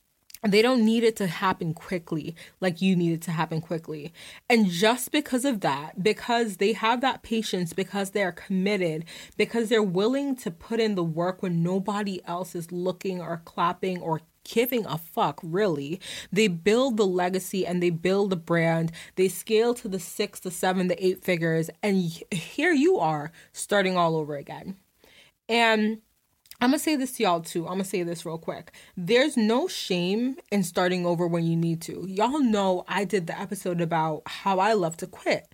they 0.44 0.62
don't 0.62 0.86
need 0.86 1.04
it 1.04 1.16
to 1.18 1.28
happen 1.28 1.74
quickly 1.74 2.36
like 2.62 2.82
you 2.82 2.96
need 2.96 3.14
it 3.14 3.22
to 3.24 3.32
happen 3.32 3.60
quickly. 3.60 4.14
And 4.50 4.68
just 4.68 5.12
because 5.12 5.44
of 5.44 5.62
that, 5.62 6.02
because 6.02 6.58
they 6.58 6.74
have 6.74 7.02
that 7.02 7.24
patience, 7.24 7.74
because 7.74 8.12
they're 8.12 8.32
committed, 8.32 9.06
because 9.38 9.70
they're 9.70 9.84
willing 9.84 10.36
to 10.38 10.52
put 10.52 10.80
in 10.80 10.96
the 10.96 11.04
work 11.04 11.44
when 11.44 11.62
nobody 11.62 12.22
else 12.26 12.56
is 12.56 12.72
looking 12.72 13.22
or 13.22 13.42
clapping 13.44 14.02
or 14.02 14.22
giving 14.46 14.86
a 14.86 14.98
fuck, 14.98 15.40
really. 15.44 16.00
They 16.32 16.48
build 16.48 16.98
the 16.98 17.06
legacy 17.06 17.66
and 17.68 17.84
they 17.84 17.90
build 17.90 18.30
the 18.30 18.36
brand. 18.36 18.92
They 19.16 19.28
scale 19.28 19.74
to 19.76 19.88
the 19.88 20.00
six, 20.00 20.40
the 20.40 20.52
seven, 20.52 20.88
the 20.88 21.06
eight 21.06 21.24
figures. 21.24 21.70
And 21.84 21.98
here 22.32 22.72
you 22.72 22.98
are 23.00 23.32
starting 23.52 23.98
all 23.98 24.16
over 24.16 24.36
again. 24.36 24.78
And 25.48 26.00
I'm 26.62 26.72
gonna 26.72 26.80
say 26.80 26.98
this 26.98 27.14
to 27.14 27.24
y'all 27.24 27.42
too. 27.42 27.66
I'm 27.66 27.74
gonna 27.74 27.86
say 27.86 28.04
this 28.04 28.26
real 28.26 28.38
quick. 28.38 28.74
There's 28.98 29.38
no 29.38 29.68
shame 29.70 30.36
in 30.52 30.64
starting 30.64 31.06
over 31.06 31.26
when 31.26 31.46
you 31.46 31.56
need 31.56 31.82
to. 31.84 32.06
Y'all 32.06 32.40
know 32.42 32.84
I 32.88 33.06
did 33.06 33.28
the 33.28 33.40
episode 33.40 33.80
about 33.80 34.24
how 34.26 34.60
I 34.60 34.74
love 34.74 34.98
to 34.98 35.08
quit. 35.08 35.48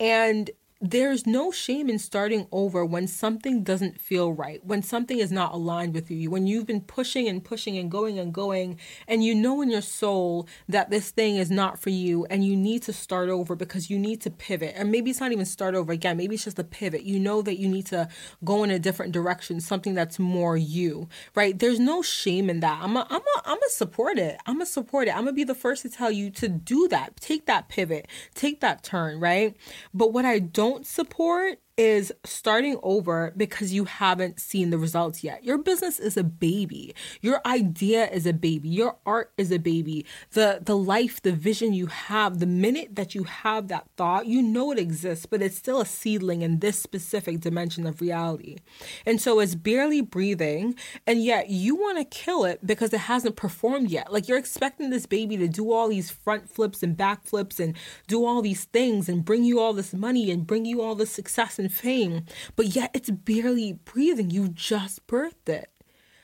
And 0.00 0.50
there's 0.80 1.26
no 1.26 1.50
shame 1.50 1.88
in 1.88 1.98
starting 1.98 2.46
over 2.52 2.84
when 2.84 3.06
something 3.06 3.62
doesn't 3.62 3.98
feel 3.98 4.32
right, 4.32 4.62
when 4.62 4.82
something 4.82 5.18
is 5.18 5.32
not 5.32 5.54
aligned 5.54 5.94
with 5.94 6.10
you, 6.10 6.30
when 6.30 6.46
you've 6.46 6.66
been 6.66 6.82
pushing 6.82 7.26
and 7.26 7.42
pushing 7.42 7.78
and 7.78 7.90
going 7.90 8.18
and 8.18 8.34
going, 8.34 8.78
and 9.08 9.24
you 9.24 9.34
know 9.34 9.62
in 9.62 9.70
your 9.70 9.80
soul 9.80 10.46
that 10.68 10.90
this 10.90 11.10
thing 11.10 11.36
is 11.36 11.50
not 11.50 11.78
for 11.80 11.88
you 11.88 12.26
and 12.26 12.44
you 12.44 12.54
need 12.54 12.82
to 12.82 12.92
start 12.92 13.30
over 13.30 13.56
because 13.56 13.88
you 13.88 13.98
need 13.98 14.20
to 14.20 14.30
pivot. 14.30 14.74
And 14.76 14.90
maybe 14.90 15.10
it's 15.10 15.20
not 15.20 15.32
even 15.32 15.46
start 15.46 15.74
over 15.74 15.92
again, 15.92 16.18
maybe 16.18 16.34
it's 16.34 16.44
just 16.44 16.58
a 16.58 16.64
pivot. 16.64 17.04
You 17.04 17.18
know 17.18 17.40
that 17.40 17.58
you 17.58 17.68
need 17.68 17.86
to 17.86 18.08
go 18.44 18.62
in 18.62 18.70
a 18.70 18.78
different 18.78 19.12
direction, 19.12 19.60
something 19.60 19.94
that's 19.94 20.18
more 20.18 20.58
you, 20.58 21.08
right? 21.34 21.58
There's 21.58 21.80
no 21.80 22.02
shame 22.02 22.50
in 22.50 22.60
that. 22.60 22.82
I'm 22.82 22.98
a, 22.98 23.06
I'm 23.08 23.22
a, 23.22 23.42
I'm 23.46 23.58
a 23.58 23.70
support 23.70 24.18
it. 24.18 24.38
I'm 24.44 24.60
a 24.60 24.66
support 24.66 25.08
it. 25.08 25.12
I'm 25.12 25.24
gonna 25.24 25.32
be 25.32 25.44
the 25.44 25.54
first 25.54 25.82
to 25.82 25.88
tell 25.88 26.10
you 26.10 26.28
to 26.32 26.48
do 26.48 26.86
that. 26.88 27.16
Take 27.18 27.46
that 27.46 27.70
pivot, 27.70 28.08
take 28.34 28.60
that 28.60 28.82
turn, 28.82 29.20
right? 29.20 29.56
But 29.94 30.12
what 30.12 30.26
I 30.26 30.38
don't 30.38 30.65
don't 30.66 30.86
support 30.86 31.60
is 31.76 32.10
starting 32.24 32.78
over 32.82 33.34
because 33.36 33.72
you 33.72 33.84
haven't 33.84 34.40
seen 34.40 34.70
the 34.70 34.78
results 34.78 35.22
yet. 35.22 35.44
Your 35.44 35.58
business 35.58 35.98
is 35.98 36.16
a 36.16 36.24
baby. 36.24 36.94
Your 37.20 37.40
idea 37.44 38.08
is 38.08 38.26
a 38.26 38.32
baby. 38.32 38.70
Your 38.70 38.96
art 39.04 39.32
is 39.36 39.52
a 39.52 39.58
baby. 39.58 40.06
The 40.32 40.60
the 40.64 40.76
life, 40.76 41.20
the 41.20 41.32
vision 41.32 41.74
you 41.74 41.86
have, 41.86 42.38
the 42.38 42.46
minute 42.46 42.96
that 42.96 43.14
you 43.14 43.24
have 43.24 43.68
that 43.68 43.86
thought, 43.96 44.26
you 44.26 44.40
know 44.42 44.72
it 44.72 44.78
exists, 44.78 45.26
but 45.26 45.42
it's 45.42 45.56
still 45.56 45.80
a 45.80 45.86
seedling 45.86 46.40
in 46.40 46.60
this 46.60 46.78
specific 46.78 47.40
dimension 47.40 47.86
of 47.86 48.00
reality. 48.00 48.56
And 49.04 49.20
so 49.20 49.40
it's 49.40 49.54
barely 49.54 50.00
breathing, 50.00 50.76
and 51.06 51.22
yet 51.22 51.50
you 51.50 51.76
want 51.76 51.98
to 51.98 52.04
kill 52.04 52.44
it 52.44 52.66
because 52.66 52.94
it 52.94 53.00
hasn't 53.00 53.36
performed 53.36 53.90
yet. 53.90 54.12
Like 54.12 54.28
you're 54.28 54.38
expecting 54.38 54.88
this 54.88 55.04
baby 55.04 55.36
to 55.36 55.48
do 55.48 55.72
all 55.72 55.88
these 55.88 56.10
front 56.10 56.48
flips 56.48 56.82
and 56.82 56.96
back 56.96 57.24
flips 57.24 57.60
and 57.60 57.76
do 58.06 58.24
all 58.24 58.40
these 58.40 58.64
things 58.64 59.10
and 59.10 59.24
bring 59.24 59.44
you 59.44 59.60
all 59.60 59.74
this 59.74 59.92
money 59.92 60.30
and 60.30 60.46
bring 60.46 60.64
you 60.64 60.80
all 60.80 60.94
this 60.94 61.10
success 61.10 61.58
and 61.58 61.65
and 61.66 61.74
fame, 61.74 62.24
but 62.54 62.66
yet 62.66 62.90
it's 62.94 63.10
barely 63.10 63.72
breathing. 63.72 64.30
You 64.30 64.48
just 64.48 65.06
birthed 65.06 65.48
it. 65.48 65.70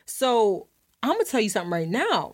So 0.07 0.68
I'm 1.02 1.12
gonna 1.12 1.24
tell 1.24 1.40
you 1.40 1.48
something 1.48 1.72
right 1.72 1.88
now. 1.88 2.33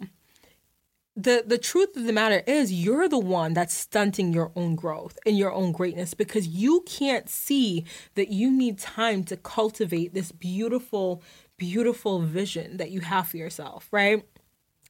The 1.16 1.42
the 1.44 1.58
truth 1.58 1.96
of 1.96 2.04
the 2.04 2.12
matter 2.12 2.42
is 2.46 2.72
you're 2.72 3.08
the 3.08 3.18
one 3.18 3.54
that's 3.54 3.74
stunting 3.74 4.32
your 4.32 4.52
own 4.54 4.76
growth 4.76 5.18
and 5.26 5.36
your 5.36 5.52
own 5.52 5.72
greatness 5.72 6.14
because 6.14 6.46
you 6.46 6.82
can't 6.86 7.28
see 7.28 7.84
that 8.14 8.28
you 8.28 8.50
need 8.50 8.78
time 8.78 9.24
to 9.24 9.36
cultivate 9.36 10.14
this 10.14 10.30
beautiful, 10.30 11.22
beautiful 11.56 12.20
vision 12.20 12.76
that 12.76 12.90
you 12.90 13.00
have 13.00 13.26
for 13.28 13.36
yourself, 13.38 13.88
right? 13.90 14.24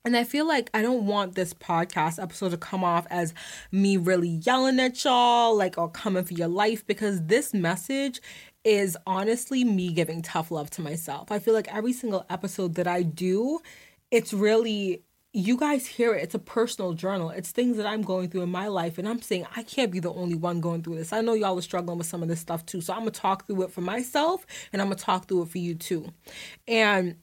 And 0.09 0.16
I 0.16 0.25
feel 0.25 0.49
like 0.49 0.71
I 0.73 0.81
don't 0.81 1.05
want 1.05 1.35
this 1.35 1.53
podcast 1.53 2.21
episode 2.21 2.53
to 2.53 2.57
come 2.57 2.83
off 2.83 3.07
as 3.11 3.35
me 3.71 3.99
really 3.99 4.40
yelling 4.42 4.81
at 4.81 5.05
y'all, 5.05 5.55
like, 5.55 5.77
or 5.77 5.90
coming 5.90 6.25
for 6.25 6.33
your 6.33 6.49
life, 6.49 6.87
because 6.87 7.27
this 7.27 7.53
message 7.53 8.23
is 8.64 8.97
honestly 9.07 9.64
me 9.64 9.92
giving 9.92 10.23
tough 10.23 10.51
love 10.51 10.71
to 10.71 10.81
myself. 10.81 11.31
I 11.31 11.40
feel 11.40 11.53
like 11.53 11.68
every 11.71 11.92
single 11.92 12.25
episode 12.31 12.77
that 12.77 12.87
I 12.87 13.03
do, 13.03 13.61
it's 14.11 14.33
really, 14.33 15.03
you 15.35 15.59
guys 15.59 15.87
hear 15.87 16.14
it. 16.14 16.23
It's 16.23 16.35
a 16.35 16.38
personal 16.38 16.94
journal. 16.94 17.29
It's 17.29 17.51
things 17.51 17.77
that 17.77 17.85
I'm 17.85 18.01
going 18.01 18.31
through 18.31 18.44
in 18.44 18.51
my 18.51 18.68
life. 18.68 18.97
And 18.97 19.07
I'm 19.07 19.21
saying 19.21 19.47
I 19.57 19.62
can't 19.62 19.92
be 19.92 20.01
the 20.01 20.14
only 20.14 20.37
one 20.37 20.62
going 20.62 20.83
through 20.83 20.97
this. 20.97 21.12
I 21.12 21.21
know 21.21 21.35
y'all 21.35 21.59
are 21.59 21.61
struggling 21.61 21.99
with 21.99 22.07
some 22.07 22.23
of 22.23 22.31
this 22.31 22.40
stuff 22.40 22.64
too. 22.64 22.81
So 22.81 22.94
I'm 22.94 23.01
going 23.01 23.12
to 23.12 23.21
talk 23.21 23.47
through 23.47 23.64
it 23.64 23.73
for 23.73 23.83
myself 23.83 24.47
and 24.73 24.81
I'm 24.81 24.88
going 24.88 24.97
to 24.97 25.05
talk 25.05 25.29
through 25.29 25.42
it 25.42 25.49
for 25.51 25.59
you 25.59 25.75
too. 25.75 26.14
And 26.66 27.16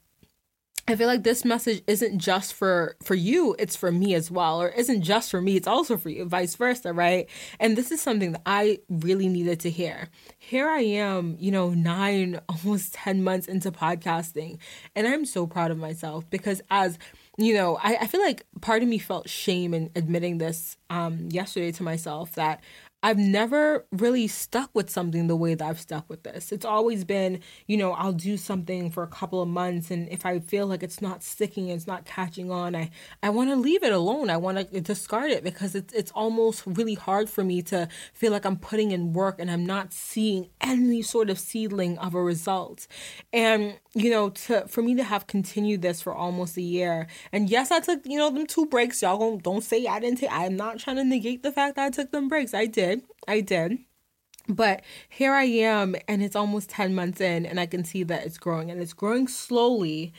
I 0.88 0.96
feel 0.96 1.08
like 1.08 1.24
this 1.24 1.44
message 1.44 1.82
isn't 1.88 2.20
just 2.20 2.54
for 2.54 2.96
for 3.04 3.16
you, 3.16 3.56
it's 3.58 3.76
for 3.76 3.92
me 3.92 4.14
as 4.14 4.30
well 4.30 4.62
or 4.62 4.70
isn't 4.70 5.02
just 5.02 5.32
for 5.32 5.42
me, 5.42 5.56
it's 5.56 5.68
also 5.68 5.98
for 5.98 6.10
you, 6.10 6.26
vice 6.26 6.56
versa, 6.56 6.94
right? 6.94 7.28
And 7.60 7.76
this 7.76 7.92
is 7.92 8.02
something 8.02 8.34
that 8.34 8.44
I 8.46 8.80
really 8.88 9.28
needed 9.28 9.60
to 9.62 9.72
hear. 9.72 10.10
Here 10.38 10.70
I 10.70 10.82
am, 10.82 11.38
you 11.40 11.52
know, 11.52 11.72
9 11.72 12.40
almost 12.50 12.94
10 12.94 13.24
months 13.24 13.48
into 13.48 13.72
podcasting, 13.72 14.60
and 14.96 15.08
I'm 15.08 15.26
so 15.26 15.48
proud 15.48 15.72
of 15.72 15.80
myself 15.80 16.30
because 16.30 16.62
as 16.70 17.00
you 17.38 17.54
know, 17.54 17.78
I, 17.82 17.98
I 18.02 18.08
feel 18.08 18.22
like 18.22 18.46
part 18.62 18.82
of 18.82 18.88
me 18.88 18.98
felt 18.98 19.28
shame 19.28 19.74
in 19.74 19.90
admitting 19.96 20.38
this 20.38 20.78
um, 20.90 21.28
yesterday 21.32 21.72
to 21.74 21.84
myself 21.84 22.34
that 22.34 22.62
I've 23.06 23.20
never 23.20 23.86
really 23.92 24.28
stuck 24.28 24.72
with 24.74 24.90
something 24.90 25.28
the 25.28 25.36
way 25.36 25.54
that 25.54 25.64
I've 25.64 25.80
stuck 25.80 26.10
with 26.10 26.24
this. 26.24 26.52
It's 26.52 26.66
always 26.66 27.04
been, 27.04 27.40
you 27.68 27.78
know, 27.78 27.92
I'll 27.92 28.14
do 28.14 28.36
something 28.36 28.90
for 28.90 29.04
a 29.04 29.08
couple 29.08 29.44
of 29.44 29.48
months 29.48 29.92
and 29.92 30.10
if 30.10 30.26
I 30.26 30.40
feel 30.40 30.66
like 30.66 30.82
it's 30.82 31.04
not 31.04 31.22
sticking, 31.22 31.70
it's 31.70 31.86
not 31.86 32.06
catching 32.06 32.50
on, 32.50 32.76
I 32.76 32.90
I 33.22 33.30
want 33.30 33.52
to 33.52 33.58
leave 33.58 33.84
it 33.84 33.94
alone. 33.94 34.32
I 34.32 34.38
want 34.38 34.72
to 34.72 34.82
discard 34.82 35.30
it 35.30 35.44
because 35.44 35.76
it's 35.76 35.94
it's 35.94 36.12
almost 36.14 36.64
really 36.66 36.96
hard 36.96 37.30
for 37.30 37.44
me 37.44 37.62
to 37.64 37.88
feel 38.16 38.32
like 38.32 38.44
I'm 38.44 38.58
putting 38.58 38.90
in 38.90 39.14
work 39.14 39.36
and 39.38 39.52
I'm 39.52 39.68
not 39.68 39.94
seeing 39.94 40.50
any 40.60 41.04
sort 41.04 41.30
of 41.30 41.38
seedling 41.38 42.00
of 42.00 42.16
a 42.16 42.24
result. 42.24 42.88
And 43.32 43.78
you 43.94 44.10
know, 44.10 44.30
to 44.30 44.68
for 44.68 44.82
me 44.82 44.96
to 44.96 45.04
have 45.04 45.28
continued 45.28 45.82
this 45.82 46.02
for 46.02 46.14
almost 46.14 46.58
a 46.58 46.62
year. 46.62 47.08
And 47.32 47.50
yes, 47.50 47.72
I 47.72 47.80
took, 47.80 48.02
you 48.06 48.18
know, 48.18 48.30
them 48.30 48.46
two 48.46 48.66
breaks. 48.66 49.02
Y'all 49.02 49.18
don't, 49.18 49.42
don't 49.42 49.64
say 49.64 49.86
I 49.86 50.00
didn't 50.00 50.18
take 50.20 50.32
I'm 50.32 50.58
not 50.58 50.80
trying 50.80 50.98
to 50.98 51.04
negate 51.04 51.44
the 51.44 51.52
fact 51.52 51.76
that 51.78 51.86
I 51.86 51.90
took 51.92 52.12
them 52.12 52.28
breaks. 52.28 52.54
I 52.54 52.66
did. 52.66 52.95
I 53.28 53.42
did. 53.42 53.80
But 54.48 54.84
here 55.10 55.34
I 55.34 55.46
am, 55.46 55.96
and 56.08 56.22
it's 56.22 56.36
almost 56.36 56.70
10 56.70 56.94
months 56.94 57.20
in, 57.20 57.46
and 57.46 57.60
I 57.60 57.66
can 57.66 57.84
see 57.84 58.04
that 58.04 58.26
it's 58.26 58.38
growing, 58.38 58.70
and 58.70 58.80
it's 58.80 58.94
growing 58.94 59.28
slowly. 59.28 60.14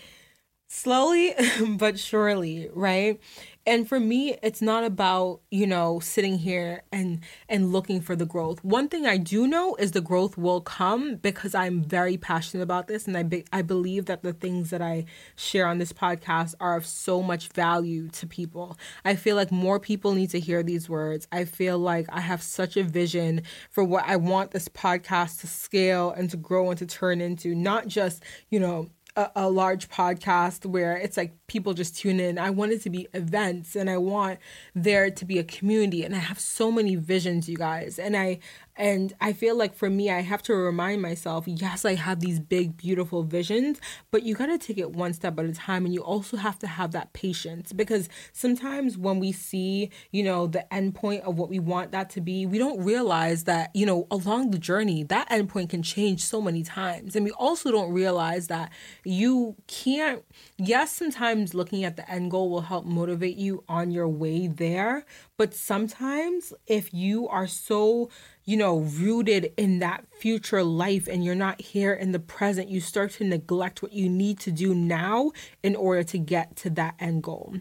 Slowly 0.68 1.34
but 1.78 1.98
surely, 1.98 2.68
right? 2.72 3.20
and 3.66 3.88
for 3.88 3.98
me 3.98 4.36
it's 4.42 4.62
not 4.62 4.84
about 4.84 5.40
you 5.50 5.66
know 5.66 5.98
sitting 5.98 6.38
here 6.38 6.82
and 6.92 7.20
and 7.48 7.72
looking 7.72 8.00
for 8.00 8.14
the 8.14 8.24
growth. 8.24 8.62
One 8.64 8.88
thing 8.88 9.06
i 9.06 9.16
do 9.16 9.46
know 9.46 9.74
is 9.76 9.92
the 9.92 10.00
growth 10.00 10.38
will 10.38 10.60
come 10.60 11.16
because 11.16 11.54
i'm 11.54 11.82
very 11.82 12.16
passionate 12.16 12.62
about 12.62 12.86
this 12.86 13.06
and 13.06 13.16
i 13.16 13.22
be, 13.22 13.44
i 13.52 13.62
believe 13.62 14.06
that 14.06 14.22
the 14.22 14.32
things 14.32 14.70
that 14.70 14.80
i 14.80 15.04
share 15.34 15.66
on 15.66 15.78
this 15.78 15.92
podcast 15.92 16.54
are 16.60 16.76
of 16.76 16.86
so 16.86 17.22
much 17.22 17.48
value 17.48 18.08
to 18.08 18.26
people. 18.26 18.78
I 19.04 19.16
feel 19.16 19.36
like 19.36 19.50
more 19.50 19.80
people 19.80 20.12
need 20.12 20.30
to 20.30 20.40
hear 20.40 20.62
these 20.62 20.88
words. 20.88 21.26
I 21.32 21.44
feel 21.44 21.78
like 21.78 22.06
i 22.10 22.20
have 22.20 22.42
such 22.42 22.76
a 22.76 22.84
vision 22.84 23.42
for 23.70 23.82
what 23.82 24.04
i 24.06 24.16
want 24.16 24.52
this 24.52 24.68
podcast 24.68 25.40
to 25.40 25.46
scale 25.46 26.10
and 26.10 26.30
to 26.30 26.36
grow 26.36 26.70
and 26.70 26.78
to 26.78 26.86
turn 26.86 27.20
into 27.20 27.54
not 27.54 27.88
just 27.88 28.22
you 28.50 28.60
know 28.60 28.90
a, 29.16 29.30
a, 29.34 29.50
large 29.50 29.88
podcast 29.88 30.66
where 30.66 30.96
it's 30.96 31.16
like 31.16 31.32
people 31.46 31.74
just 31.74 31.96
tune 31.96 32.20
in. 32.20 32.38
I 32.38 32.50
want 32.50 32.72
it 32.72 32.82
to 32.82 32.90
be 32.90 33.08
events 33.14 33.74
and 33.74 33.88
I 33.88 33.96
want 33.96 34.38
there 34.74 35.10
to 35.10 35.24
be 35.24 35.38
a 35.38 35.44
community 35.44 36.04
and 36.04 36.14
I 36.14 36.18
have 36.18 36.38
so 36.38 36.70
many 36.70 36.96
visions, 36.96 37.48
you 37.48 37.56
guys. 37.56 37.98
And 37.98 38.16
I 38.16 38.38
and 38.76 39.14
I 39.20 39.32
feel 39.32 39.56
like 39.56 39.74
for 39.74 39.88
me, 39.88 40.10
I 40.10 40.20
have 40.20 40.42
to 40.44 40.54
remind 40.54 41.00
myself 41.00 41.44
yes, 41.46 41.84
I 41.84 41.94
have 41.94 42.20
these 42.20 42.38
big, 42.38 42.76
beautiful 42.76 43.22
visions, 43.22 43.80
but 44.10 44.22
you 44.22 44.34
got 44.34 44.46
to 44.46 44.58
take 44.58 44.78
it 44.78 44.90
one 44.90 45.12
step 45.14 45.38
at 45.38 45.44
a 45.46 45.52
time. 45.52 45.84
And 45.86 45.94
you 45.94 46.02
also 46.02 46.36
have 46.36 46.58
to 46.60 46.66
have 46.66 46.92
that 46.92 47.12
patience 47.12 47.72
because 47.72 48.08
sometimes 48.32 48.98
when 48.98 49.18
we 49.18 49.32
see, 49.32 49.90
you 50.10 50.22
know, 50.22 50.46
the 50.46 50.72
end 50.72 50.94
point 50.94 51.24
of 51.24 51.38
what 51.38 51.48
we 51.48 51.58
want 51.58 51.92
that 51.92 52.10
to 52.10 52.20
be, 52.20 52.44
we 52.46 52.58
don't 52.58 52.82
realize 52.84 53.44
that, 53.44 53.70
you 53.74 53.86
know, 53.86 54.06
along 54.10 54.50
the 54.50 54.58
journey, 54.58 55.04
that 55.04 55.30
end 55.30 55.48
point 55.48 55.70
can 55.70 55.82
change 55.82 56.24
so 56.24 56.42
many 56.42 56.62
times. 56.62 57.16
And 57.16 57.24
we 57.24 57.32
also 57.32 57.70
don't 57.70 57.92
realize 57.92 58.48
that 58.48 58.70
you 59.04 59.56
can't, 59.66 60.22
yes, 60.58 60.92
sometimes 60.92 61.54
looking 61.54 61.84
at 61.84 61.96
the 61.96 62.08
end 62.10 62.30
goal 62.30 62.50
will 62.50 62.62
help 62.62 62.84
motivate 62.84 63.36
you 63.36 63.64
on 63.68 63.90
your 63.90 64.08
way 64.08 64.48
there. 64.48 65.04
But 65.38 65.54
sometimes 65.54 66.52
if 66.66 66.92
you 66.92 67.28
are 67.28 67.46
so, 67.46 68.10
you 68.46 68.56
know, 68.56 68.78
rooted 68.78 69.52
in 69.56 69.80
that 69.80 70.04
future 70.20 70.62
life 70.62 71.08
and 71.08 71.24
you're 71.24 71.34
not 71.34 71.60
here 71.60 71.92
in 71.92 72.12
the 72.12 72.20
present, 72.20 72.68
you 72.68 72.80
start 72.80 73.10
to 73.10 73.24
neglect 73.24 73.82
what 73.82 73.92
you 73.92 74.08
need 74.08 74.38
to 74.40 74.52
do 74.52 74.74
now 74.74 75.32
in 75.62 75.76
order 75.76 76.04
to 76.04 76.16
get 76.16 76.56
to 76.56 76.70
that 76.70 76.94
end 77.00 77.24
goal. 77.24 77.56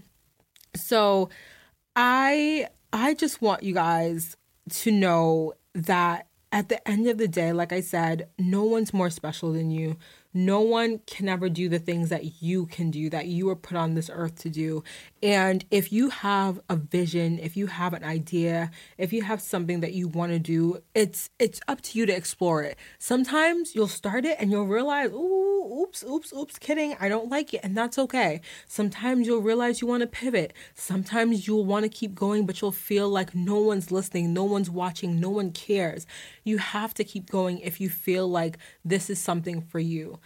So 0.76 1.30
I 1.96 2.68
I 2.94 3.16
just 3.16 3.42
want 3.42 3.64
you 3.64 3.74
guys 3.74 4.38
to 4.70 4.92
know 4.92 5.54
that 5.74 6.28
at 6.52 6.70
the 6.70 6.88
end 6.88 7.08
of 7.08 7.18
the 7.18 7.28
day, 7.28 7.52
like 7.52 7.74
I 7.74 7.82
said, 7.82 8.30
no 8.40 8.64
one's 8.64 8.94
more 8.94 9.10
special 9.10 9.52
than 9.52 9.72
you. 9.72 9.98
No 10.34 10.62
one 10.62 11.00
can 11.08 11.28
ever 11.28 11.50
do 11.50 11.68
the 11.68 11.80
things 11.80 12.10
that 12.10 12.42
you 12.42 12.66
can 12.68 12.92
do, 12.92 13.10
that 13.10 13.26
you 13.26 13.48
were 13.48 13.56
put 13.56 13.76
on 13.76 13.96
this 13.96 14.10
earth 14.14 14.36
to 14.40 14.50
do. 14.50 14.84
And 15.26 15.66
if 15.72 15.92
you 15.92 16.10
have 16.12 16.60
a 16.70 16.76
vision, 16.76 17.40
if 17.40 17.58
you 17.58 17.66
have 17.66 17.94
an 17.94 18.04
idea, 18.04 18.70
if 19.00 19.12
you 19.12 19.24
have 19.24 19.42
something 19.42 19.80
that 19.80 19.94
you 19.94 20.08
want 20.08 20.34
to 20.34 20.38
do, 20.38 20.84
it's 20.94 21.32
it's 21.40 21.60
up 21.68 21.82
to 21.82 21.98
you 21.98 22.06
to 22.06 22.16
explore 22.16 22.62
it. 22.62 22.78
Sometimes 23.00 23.74
you'll 23.74 23.88
start 23.88 24.24
it 24.26 24.38
and 24.40 24.52
you'll 24.52 24.68
realize, 24.68 25.10
ooh, 25.10 25.82
oops, 25.82 26.04
oops, 26.04 26.32
oops, 26.32 26.60
kidding, 26.60 26.96
I 27.00 27.10
don't 27.10 27.32
like 27.32 27.56
it, 27.56 27.62
and 27.64 27.76
that's 27.76 27.98
okay. 27.98 28.42
Sometimes 28.68 29.26
you'll 29.26 29.42
realize 29.42 29.82
you 29.82 29.88
want 29.88 30.02
to 30.02 30.08
pivot. 30.08 30.54
Sometimes 30.76 31.48
you'll 31.48 31.66
want 31.66 31.86
to 31.86 31.90
keep 31.90 32.14
going, 32.14 32.46
but 32.46 32.62
you'll 32.62 32.72
feel 32.72 33.10
like 33.10 33.34
no 33.34 33.58
one's 33.58 33.90
listening, 33.90 34.32
no 34.32 34.44
one's 34.44 34.70
watching, 34.70 35.20
no 35.20 35.32
one 35.32 35.52
cares. 35.52 36.06
You 36.44 36.60
have 36.60 36.94
to 36.94 37.04
keep 37.04 37.32
going 37.32 37.58
if 37.62 37.82
you 37.82 37.90
feel 37.90 38.28
like 38.28 38.60
this 38.84 39.10
is 39.10 39.20
something 39.20 39.62
for 39.62 39.80
you 39.80 40.20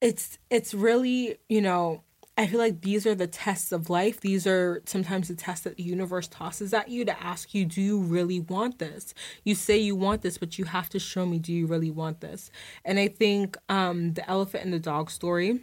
it's 0.00 0.38
it's 0.50 0.74
really 0.74 1.38
you 1.48 1.62
know 1.62 2.02
I 2.36 2.48
feel 2.48 2.58
like 2.58 2.80
these 2.80 3.06
are 3.06 3.14
the 3.14 3.28
tests 3.28 3.70
of 3.70 3.88
life. 3.88 4.20
These 4.20 4.44
are 4.46 4.82
sometimes 4.86 5.28
the 5.28 5.36
tests 5.36 5.64
that 5.64 5.76
the 5.76 5.84
universe 5.84 6.26
tosses 6.26 6.74
at 6.74 6.88
you 6.88 7.04
to 7.04 7.22
ask 7.22 7.54
you, 7.54 7.64
do 7.64 7.80
you 7.80 8.00
really 8.00 8.40
want 8.40 8.80
this? 8.80 9.14
You 9.44 9.54
say 9.54 9.78
you 9.78 9.94
want 9.94 10.22
this, 10.22 10.36
but 10.36 10.58
you 10.58 10.64
have 10.64 10.88
to 10.90 10.98
show 10.98 11.26
me, 11.26 11.38
do 11.38 11.52
you 11.52 11.66
really 11.66 11.92
want 11.92 12.20
this? 12.20 12.50
And 12.84 12.98
I 12.98 13.06
think 13.06 13.56
um, 13.68 14.14
the 14.14 14.28
elephant 14.28 14.64
and 14.64 14.72
the 14.72 14.80
dog 14.80 15.10
story 15.10 15.60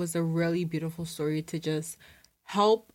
was 0.00 0.16
a 0.16 0.22
really 0.22 0.64
beautiful 0.64 1.04
story 1.04 1.40
to 1.42 1.58
just 1.60 1.96
help 2.44 2.92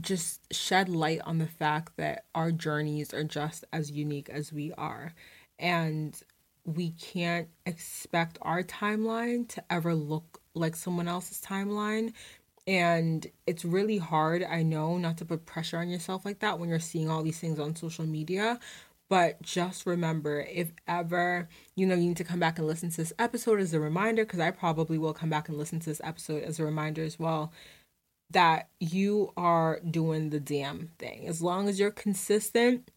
just 0.00 0.52
shed 0.52 0.88
light 0.88 1.20
on 1.24 1.38
the 1.38 1.46
fact 1.46 1.96
that 1.96 2.24
our 2.34 2.50
journeys 2.50 3.12
are 3.12 3.24
just 3.24 3.64
as 3.72 3.90
unique 3.90 4.28
as 4.28 4.52
we 4.52 4.72
are. 4.78 5.12
And 5.58 6.18
we 6.64 6.90
can't 6.92 7.48
expect 7.66 8.38
our 8.42 8.62
timeline 8.62 9.48
to 9.48 9.64
ever 9.70 9.94
look 9.94 10.40
like 10.54 10.76
someone 10.76 11.08
else's 11.08 11.40
timeline. 11.40 12.12
And 12.66 13.26
it's 13.46 13.64
really 13.64 13.98
hard, 13.98 14.44
I 14.44 14.62
know, 14.62 14.96
not 14.96 15.18
to 15.18 15.24
put 15.24 15.46
pressure 15.46 15.78
on 15.78 15.88
yourself 15.88 16.24
like 16.24 16.38
that 16.40 16.60
when 16.60 16.68
you're 16.68 16.78
seeing 16.78 17.10
all 17.10 17.22
these 17.22 17.40
things 17.40 17.58
on 17.58 17.74
social 17.74 18.06
media. 18.06 18.60
But 19.08 19.42
just 19.42 19.84
remember, 19.84 20.40
if 20.40 20.72
ever, 20.86 21.48
you 21.74 21.86
know, 21.86 21.96
you 21.96 22.08
need 22.08 22.16
to 22.18 22.24
come 22.24 22.38
back 22.38 22.58
and 22.58 22.66
listen 22.66 22.90
to 22.90 22.96
this 22.96 23.12
episode 23.18 23.60
as 23.60 23.74
a 23.74 23.80
reminder, 23.80 24.24
because 24.24 24.40
I 24.40 24.52
probably 24.52 24.96
will 24.96 25.12
come 25.12 25.28
back 25.28 25.48
and 25.48 25.58
listen 25.58 25.80
to 25.80 25.90
this 25.90 26.00
episode 26.04 26.44
as 26.44 26.58
a 26.58 26.64
reminder 26.64 27.02
as 27.02 27.18
well, 27.18 27.52
that 28.30 28.68
you 28.80 29.32
are 29.36 29.80
doing 29.80 30.30
the 30.30 30.40
damn 30.40 30.92
thing. 30.98 31.26
As 31.26 31.42
long 31.42 31.68
as 31.68 31.78
you're 31.78 31.90
consistent, 31.90 32.90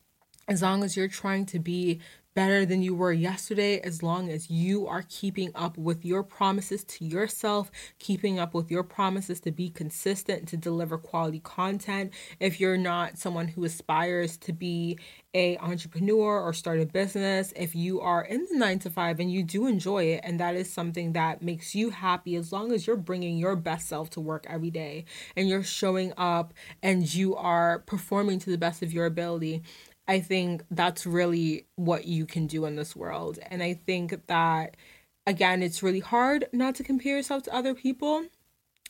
as 0.47 0.61
long 0.61 0.83
as 0.83 0.95
you're 0.95 1.07
trying 1.09 1.47
to 1.47 1.59
be 1.59 1.99
better 2.35 2.65
than 2.65 2.83
you 2.83 2.93
were 2.93 3.13
yesterday 3.13 3.79
as 3.79 4.03
long 4.03 4.29
as 4.29 4.49
you 4.51 4.85
are 4.87 5.05
keeping 5.09 5.51
up 5.55 5.77
with 5.77 6.03
your 6.03 6.21
promises 6.21 6.83
to 6.83 7.05
yourself, 7.05 7.71
keeping 7.97 8.37
up 8.37 8.53
with 8.53 8.69
your 8.69 8.83
promises 8.83 9.39
to 9.39 9.51
be 9.51 9.69
consistent, 9.69 10.47
to 10.49 10.57
deliver 10.57 10.97
quality 10.97 11.39
content. 11.39 12.13
If 12.39 12.59
you're 12.59 12.77
not 12.77 13.17
someone 13.17 13.47
who 13.47 13.63
aspires 13.63 14.35
to 14.39 14.51
be 14.51 14.99
a 15.33 15.57
entrepreneur 15.57 16.41
or 16.41 16.53
start 16.53 16.81
a 16.81 16.85
business, 16.85 17.53
if 17.55 17.73
you 17.73 18.01
are 18.01 18.23
in 18.23 18.45
the 18.51 18.57
9 18.57 18.79
to 18.79 18.89
5 18.89 19.19
and 19.19 19.31
you 19.31 19.41
do 19.41 19.65
enjoy 19.67 20.03
it 20.03 20.21
and 20.23 20.39
that 20.39 20.55
is 20.55 20.71
something 20.71 21.13
that 21.13 21.41
makes 21.41 21.73
you 21.73 21.89
happy 21.89 22.35
as 22.35 22.51
long 22.51 22.73
as 22.73 22.85
you're 22.85 22.97
bringing 22.97 23.37
your 23.37 23.55
best 23.55 23.87
self 23.87 24.09
to 24.09 24.19
work 24.19 24.45
every 24.49 24.71
day 24.71 25.05
and 25.37 25.47
you're 25.47 25.63
showing 25.63 26.11
up 26.17 26.53
and 26.83 27.13
you 27.13 27.35
are 27.35 27.79
performing 27.79 28.39
to 28.39 28.49
the 28.49 28.57
best 28.57 28.83
of 28.83 28.91
your 28.91 29.05
ability, 29.05 29.63
I 30.07 30.19
think 30.19 30.63
that's 30.69 31.05
really 31.05 31.65
what 31.75 32.05
you 32.05 32.25
can 32.25 32.47
do 32.47 32.65
in 32.65 32.75
this 32.75 32.95
world. 32.95 33.39
And 33.49 33.63
I 33.63 33.73
think 33.73 34.27
that, 34.27 34.77
again, 35.25 35.63
it's 35.63 35.81
really 35.81 35.99
hard 35.99 36.45
not 36.53 36.75
to 36.75 36.83
compare 36.83 37.17
yourself 37.17 37.43
to 37.43 37.55
other 37.55 37.73
people. 37.73 38.25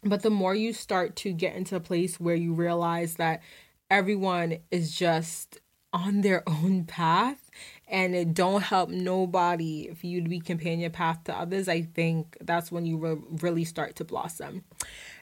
But 0.04 0.22
the 0.22 0.30
more 0.30 0.54
you 0.54 0.74
start 0.74 1.16
to 1.18 1.32
get 1.34 1.56
into 1.56 1.76
a 1.76 1.80
place 1.80 2.20
where 2.20 2.36
you 2.36 2.54
realize 2.54 3.16
that 3.16 3.42
everyone 3.90 4.58
is 4.72 4.96
just 4.96 5.60
on 5.94 6.22
their 6.22 6.44
own 6.50 6.84
path 6.84 7.50
and 7.88 8.14
it 8.16 8.34
don't 8.34 8.62
help 8.62 8.90
nobody 8.90 9.88
if 9.90 10.04
you 10.04 10.22
to 10.22 10.30
be 10.30 10.40
comparing 10.40 10.80
your 10.80 10.90
path 10.90 11.24
to 11.24 11.34
others, 11.34 11.68
I 11.68 11.84
think 11.84 12.38
that's 12.42 12.72
when 12.72 12.86
you 12.86 12.98
re- 12.98 13.22
really 13.42 13.64
start 13.64 13.96
to 13.96 14.04
blossom. 14.04 14.64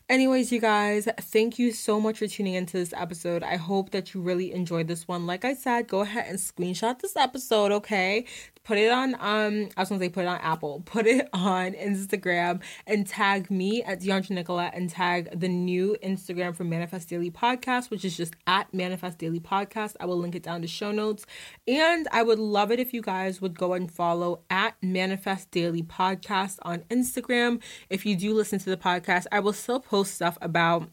Anyways, 0.10 0.52
you 0.52 0.60
guys, 0.60 1.08
thank 1.18 1.58
you 1.58 1.72
so 1.72 1.98
much 1.98 2.20
for 2.20 2.28
tuning 2.28 2.56
into 2.56 2.78
this 2.78 2.94
episode. 2.96 3.42
I 3.42 3.56
hope 3.56 3.92
that 3.92 4.14
you 4.14 4.22
really 4.22 4.52
enjoyed 4.52 4.88
this 4.88 5.08
one. 5.08 5.26
Like 5.26 5.46
I 5.46 5.54
said, 5.54 5.88
go 5.88 6.02
ahead 6.02 6.26
and 6.28 6.38
screenshot 6.38 7.00
this 7.00 7.16
episode, 7.16 7.72
okay? 7.72 8.26
put 8.64 8.78
it 8.78 8.92
on 8.92 9.14
um 9.16 9.70
I 9.76 9.82
was 9.82 9.90
gonna 9.90 10.00
say 10.00 10.10
put 10.10 10.24
it 10.24 10.28
on 10.28 10.40
Apple, 10.40 10.82
put 10.86 11.06
it 11.06 11.28
on 11.34 11.74
Instagram 11.74 12.62
and 12.88 13.06
tag 13.06 13.52
me 13.52 13.84
at 13.84 14.02
Deandra 14.02 14.32
Nicolette 14.32 14.74
and 14.76 14.90
tag 14.90 15.30
the 15.38 15.48
new 15.48 15.96
Instagram 16.04 16.56
for 16.56 16.64
Manifest 16.64 17.10
Daily 17.10 17.32
Podcast, 17.32 17.90
which 17.90 18.06
is 18.06 18.16
just 18.16 18.36
at 18.48 18.74
Manifest 18.74 19.18
Daily 19.18 19.40
Podcast. 19.40 19.96
I 20.00 20.06
will 20.06 20.18
link 20.18 20.36
it 20.36 20.44
down 20.44 20.62
to 20.62 20.68
show 20.68 20.92
notes. 20.92 21.26
And 21.68 22.08
I 22.12 22.24
would 22.24 22.40
love 22.40 22.72
it 22.72 22.80
if 22.80 22.94
you 22.94 23.02
guys 23.02 23.42
would 23.42 23.58
go 23.58 23.74
and 23.74 23.92
follow 23.92 24.42
at 24.50 24.76
Manifest 24.82 25.52
Daily 25.52 25.84
Podcast 25.84 26.60
on 26.62 26.80
Instagram. 26.90 27.62
If 27.90 28.06
you 28.06 28.16
do 28.16 28.34
listen 28.34 28.60
to 28.60 28.70
the 28.70 28.78
podcast, 28.78 29.26
I 29.32 29.40
will 29.40 29.54
still 29.54 29.80
post 29.94 30.16
stuff 30.16 30.40
about 30.42 30.90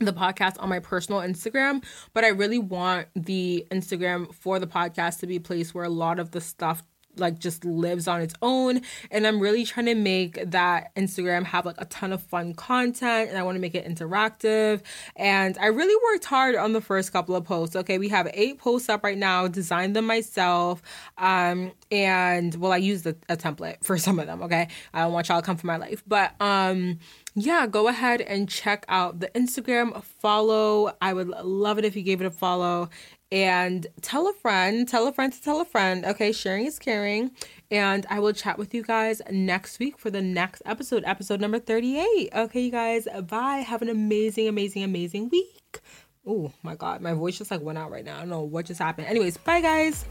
the 0.00 0.12
podcast 0.12 0.56
on 0.58 0.68
my 0.68 0.80
personal 0.80 1.20
Instagram, 1.20 1.84
but 2.12 2.24
I 2.24 2.28
really 2.28 2.58
want 2.58 3.06
the 3.14 3.64
Instagram 3.70 4.34
for 4.34 4.58
the 4.58 4.66
podcast 4.66 5.20
to 5.20 5.28
be 5.28 5.36
a 5.36 5.40
place 5.40 5.72
where 5.72 5.84
a 5.84 5.88
lot 5.88 6.18
of 6.18 6.32
the 6.32 6.40
stuff 6.40 6.82
like 7.16 7.38
just 7.38 7.64
lives 7.64 8.08
on 8.08 8.22
its 8.22 8.34
own. 8.40 8.80
And 9.10 9.26
i'm 9.26 9.38
really 9.38 9.66
trying 9.66 9.84
to 9.84 9.94
make 9.94 10.38
that 10.50 10.94
instagram 10.96 11.44
have 11.44 11.66
like 11.66 11.78
a 11.78 11.84
ton 11.84 12.10
of 12.10 12.22
fun 12.22 12.54
content 12.54 13.28
and 13.28 13.36
i 13.36 13.42
want 13.42 13.56
to 13.56 13.60
make 13.60 13.74
it 13.74 13.86
interactive. 13.86 14.80
And 15.14 15.58
i 15.58 15.66
really 15.66 15.94
worked 16.10 16.24
hard 16.24 16.56
on 16.56 16.72
the 16.72 16.80
first 16.80 17.12
couple 17.12 17.36
of 17.36 17.44
posts 17.44 17.76
okay? 17.76 17.98
We 17.98 18.08
have 18.08 18.30
eight 18.32 18.58
posts 18.58 18.88
up 18.88 19.04
right 19.04 19.18
now 19.18 19.46
designed 19.46 19.94
them 19.94 20.06
myself 20.06 20.80
um 21.18 21.72
and 21.90 22.54
well 22.54 22.72
i 22.72 22.78
used 22.78 23.06
a, 23.06 23.14
a 23.28 23.36
template 23.36 23.84
for 23.84 23.98
some 24.06 24.18
of 24.18 24.26
them 24.26 24.42
okay? 24.44 24.68
I 24.94 25.02
don't 25.02 25.12
want 25.12 25.28
y'all 25.28 25.40
to 25.40 25.44
come 25.44 25.58
for 25.58 25.66
my 25.66 25.76
life 25.76 26.02
but 26.06 26.34
um 26.40 26.98
yeah, 27.34 27.66
go 27.66 27.88
ahead 27.88 28.20
and 28.20 28.48
check 28.48 28.84
out 28.88 29.20
the 29.20 29.28
Instagram 29.28 30.02
follow. 30.02 30.94
I 31.00 31.12
would 31.12 31.28
love 31.28 31.78
it 31.78 31.84
if 31.84 31.96
you 31.96 32.02
gave 32.02 32.20
it 32.20 32.26
a 32.26 32.30
follow 32.30 32.90
and 33.30 33.86
tell 34.02 34.28
a 34.28 34.34
friend, 34.34 34.86
tell 34.86 35.06
a 35.06 35.12
friend 35.12 35.32
to 35.32 35.42
tell 35.42 35.60
a 35.60 35.64
friend. 35.64 36.04
Okay, 36.04 36.32
sharing 36.32 36.66
is 36.66 36.78
caring. 36.78 37.30
And 37.70 38.06
I 38.10 38.20
will 38.20 38.34
chat 38.34 38.58
with 38.58 38.74
you 38.74 38.82
guys 38.82 39.22
next 39.30 39.78
week 39.78 39.98
for 39.98 40.10
the 40.10 40.20
next 40.20 40.60
episode, 40.66 41.02
episode 41.06 41.40
number 41.40 41.58
38. 41.58 42.28
Okay, 42.34 42.60
you 42.60 42.70
guys, 42.70 43.08
bye. 43.26 43.58
Have 43.58 43.80
an 43.80 43.88
amazing, 43.88 44.48
amazing, 44.48 44.82
amazing 44.82 45.30
week. 45.30 45.80
Oh 46.26 46.52
my 46.62 46.76
God, 46.76 47.00
my 47.00 47.14
voice 47.14 47.38
just 47.38 47.50
like 47.50 47.62
went 47.62 47.78
out 47.78 47.90
right 47.90 48.04
now. 48.04 48.16
I 48.16 48.20
don't 48.20 48.28
know 48.28 48.42
what 48.42 48.66
just 48.66 48.80
happened. 48.80 49.06
Anyways, 49.06 49.38
bye, 49.38 49.62
guys. 49.62 50.04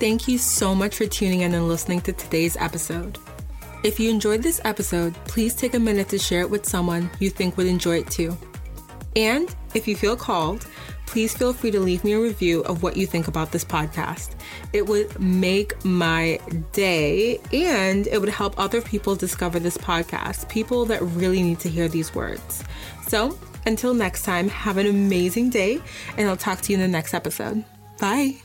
Thank 0.00 0.26
you 0.26 0.38
so 0.38 0.74
much 0.74 0.96
for 0.96 1.06
tuning 1.06 1.42
in 1.42 1.54
and 1.54 1.68
listening 1.68 2.00
to 2.02 2.12
today's 2.14 2.56
episode. 2.56 3.18
If 3.86 4.00
you 4.00 4.10
enjoyed 4.10 4.42
this 4.42 4.60
episode, 4.64 5.14
please 5.26 5.54
take 5.54 5.74
a 5.74 5.78
minute 5.78 6.08
to 6.08 6.18
share 6.18 6.40
it 6.40 6.50
with 6.50 6.66
someone 6.66 7.08
you 7.20 7.30
think 7.30 7.56
would 7.56 7.68
enjoy 7.68 7.98
it 7.98 8.10
too. 8.10 8.36
And 9.14 9.54
if 9.74 9.86
you 9.86 9.94
feel 9.94 10.16
called, 10.16 10.66
please 11.06 11.36
feel 11.36 11.52
free 11.52 11.70
to 11.70 11.78
leave 11.78 12.02
me 12.02 12.14
a 12.14 12.20
review 12.20 12.62
of 12.62 12.82
what 12.82 12.96
you 12.96 13.06
think 13.06 13.28
about 13.28 13.52
this 13.52 13.64
podcast. 13.64 14.34
It 14.72 14.88
would 14.88 15.20
make 15.20 15.84
my 15.84 16.40
day 16.72 17.38
and 17.52 18.08
it 18.08 18.18
would 18.18 18.28
help 18.28 18.58
other 18.58 18.82
people 18.82 19.14
discover 19.14 19.60
this 19.60 19.78
podcast, 19.78 20.48
people 20.48 20.84
that 20.86 21.00
really 21.00 21.40
need 21.40 21.60
to 21.60 21.68
hear 21.68 21.86
these 21.86 22.12
words. 22.12 22.64
So, 23.06 23.38
until 23.66 23.94
next 23.94 24.24
time, 24.24 24.48
have 24.48 24.78
an 24.78 24.88
amazing 24.88 25.50
day, 25.50 25.80
and 26.16 26.28
I'll 26.28 26.36
talk 26.36 26.60
to 26.62 26.72
you 26.72 26.78
in 26.78 26.82
the 26.82 26.88
next 26.88 27.14
episode. 27.14 27.64
Bye. 28.00 28.38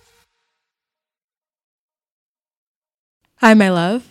Hi, 3.37 3.55
my 3.55 3.69
love. 3.71 4.10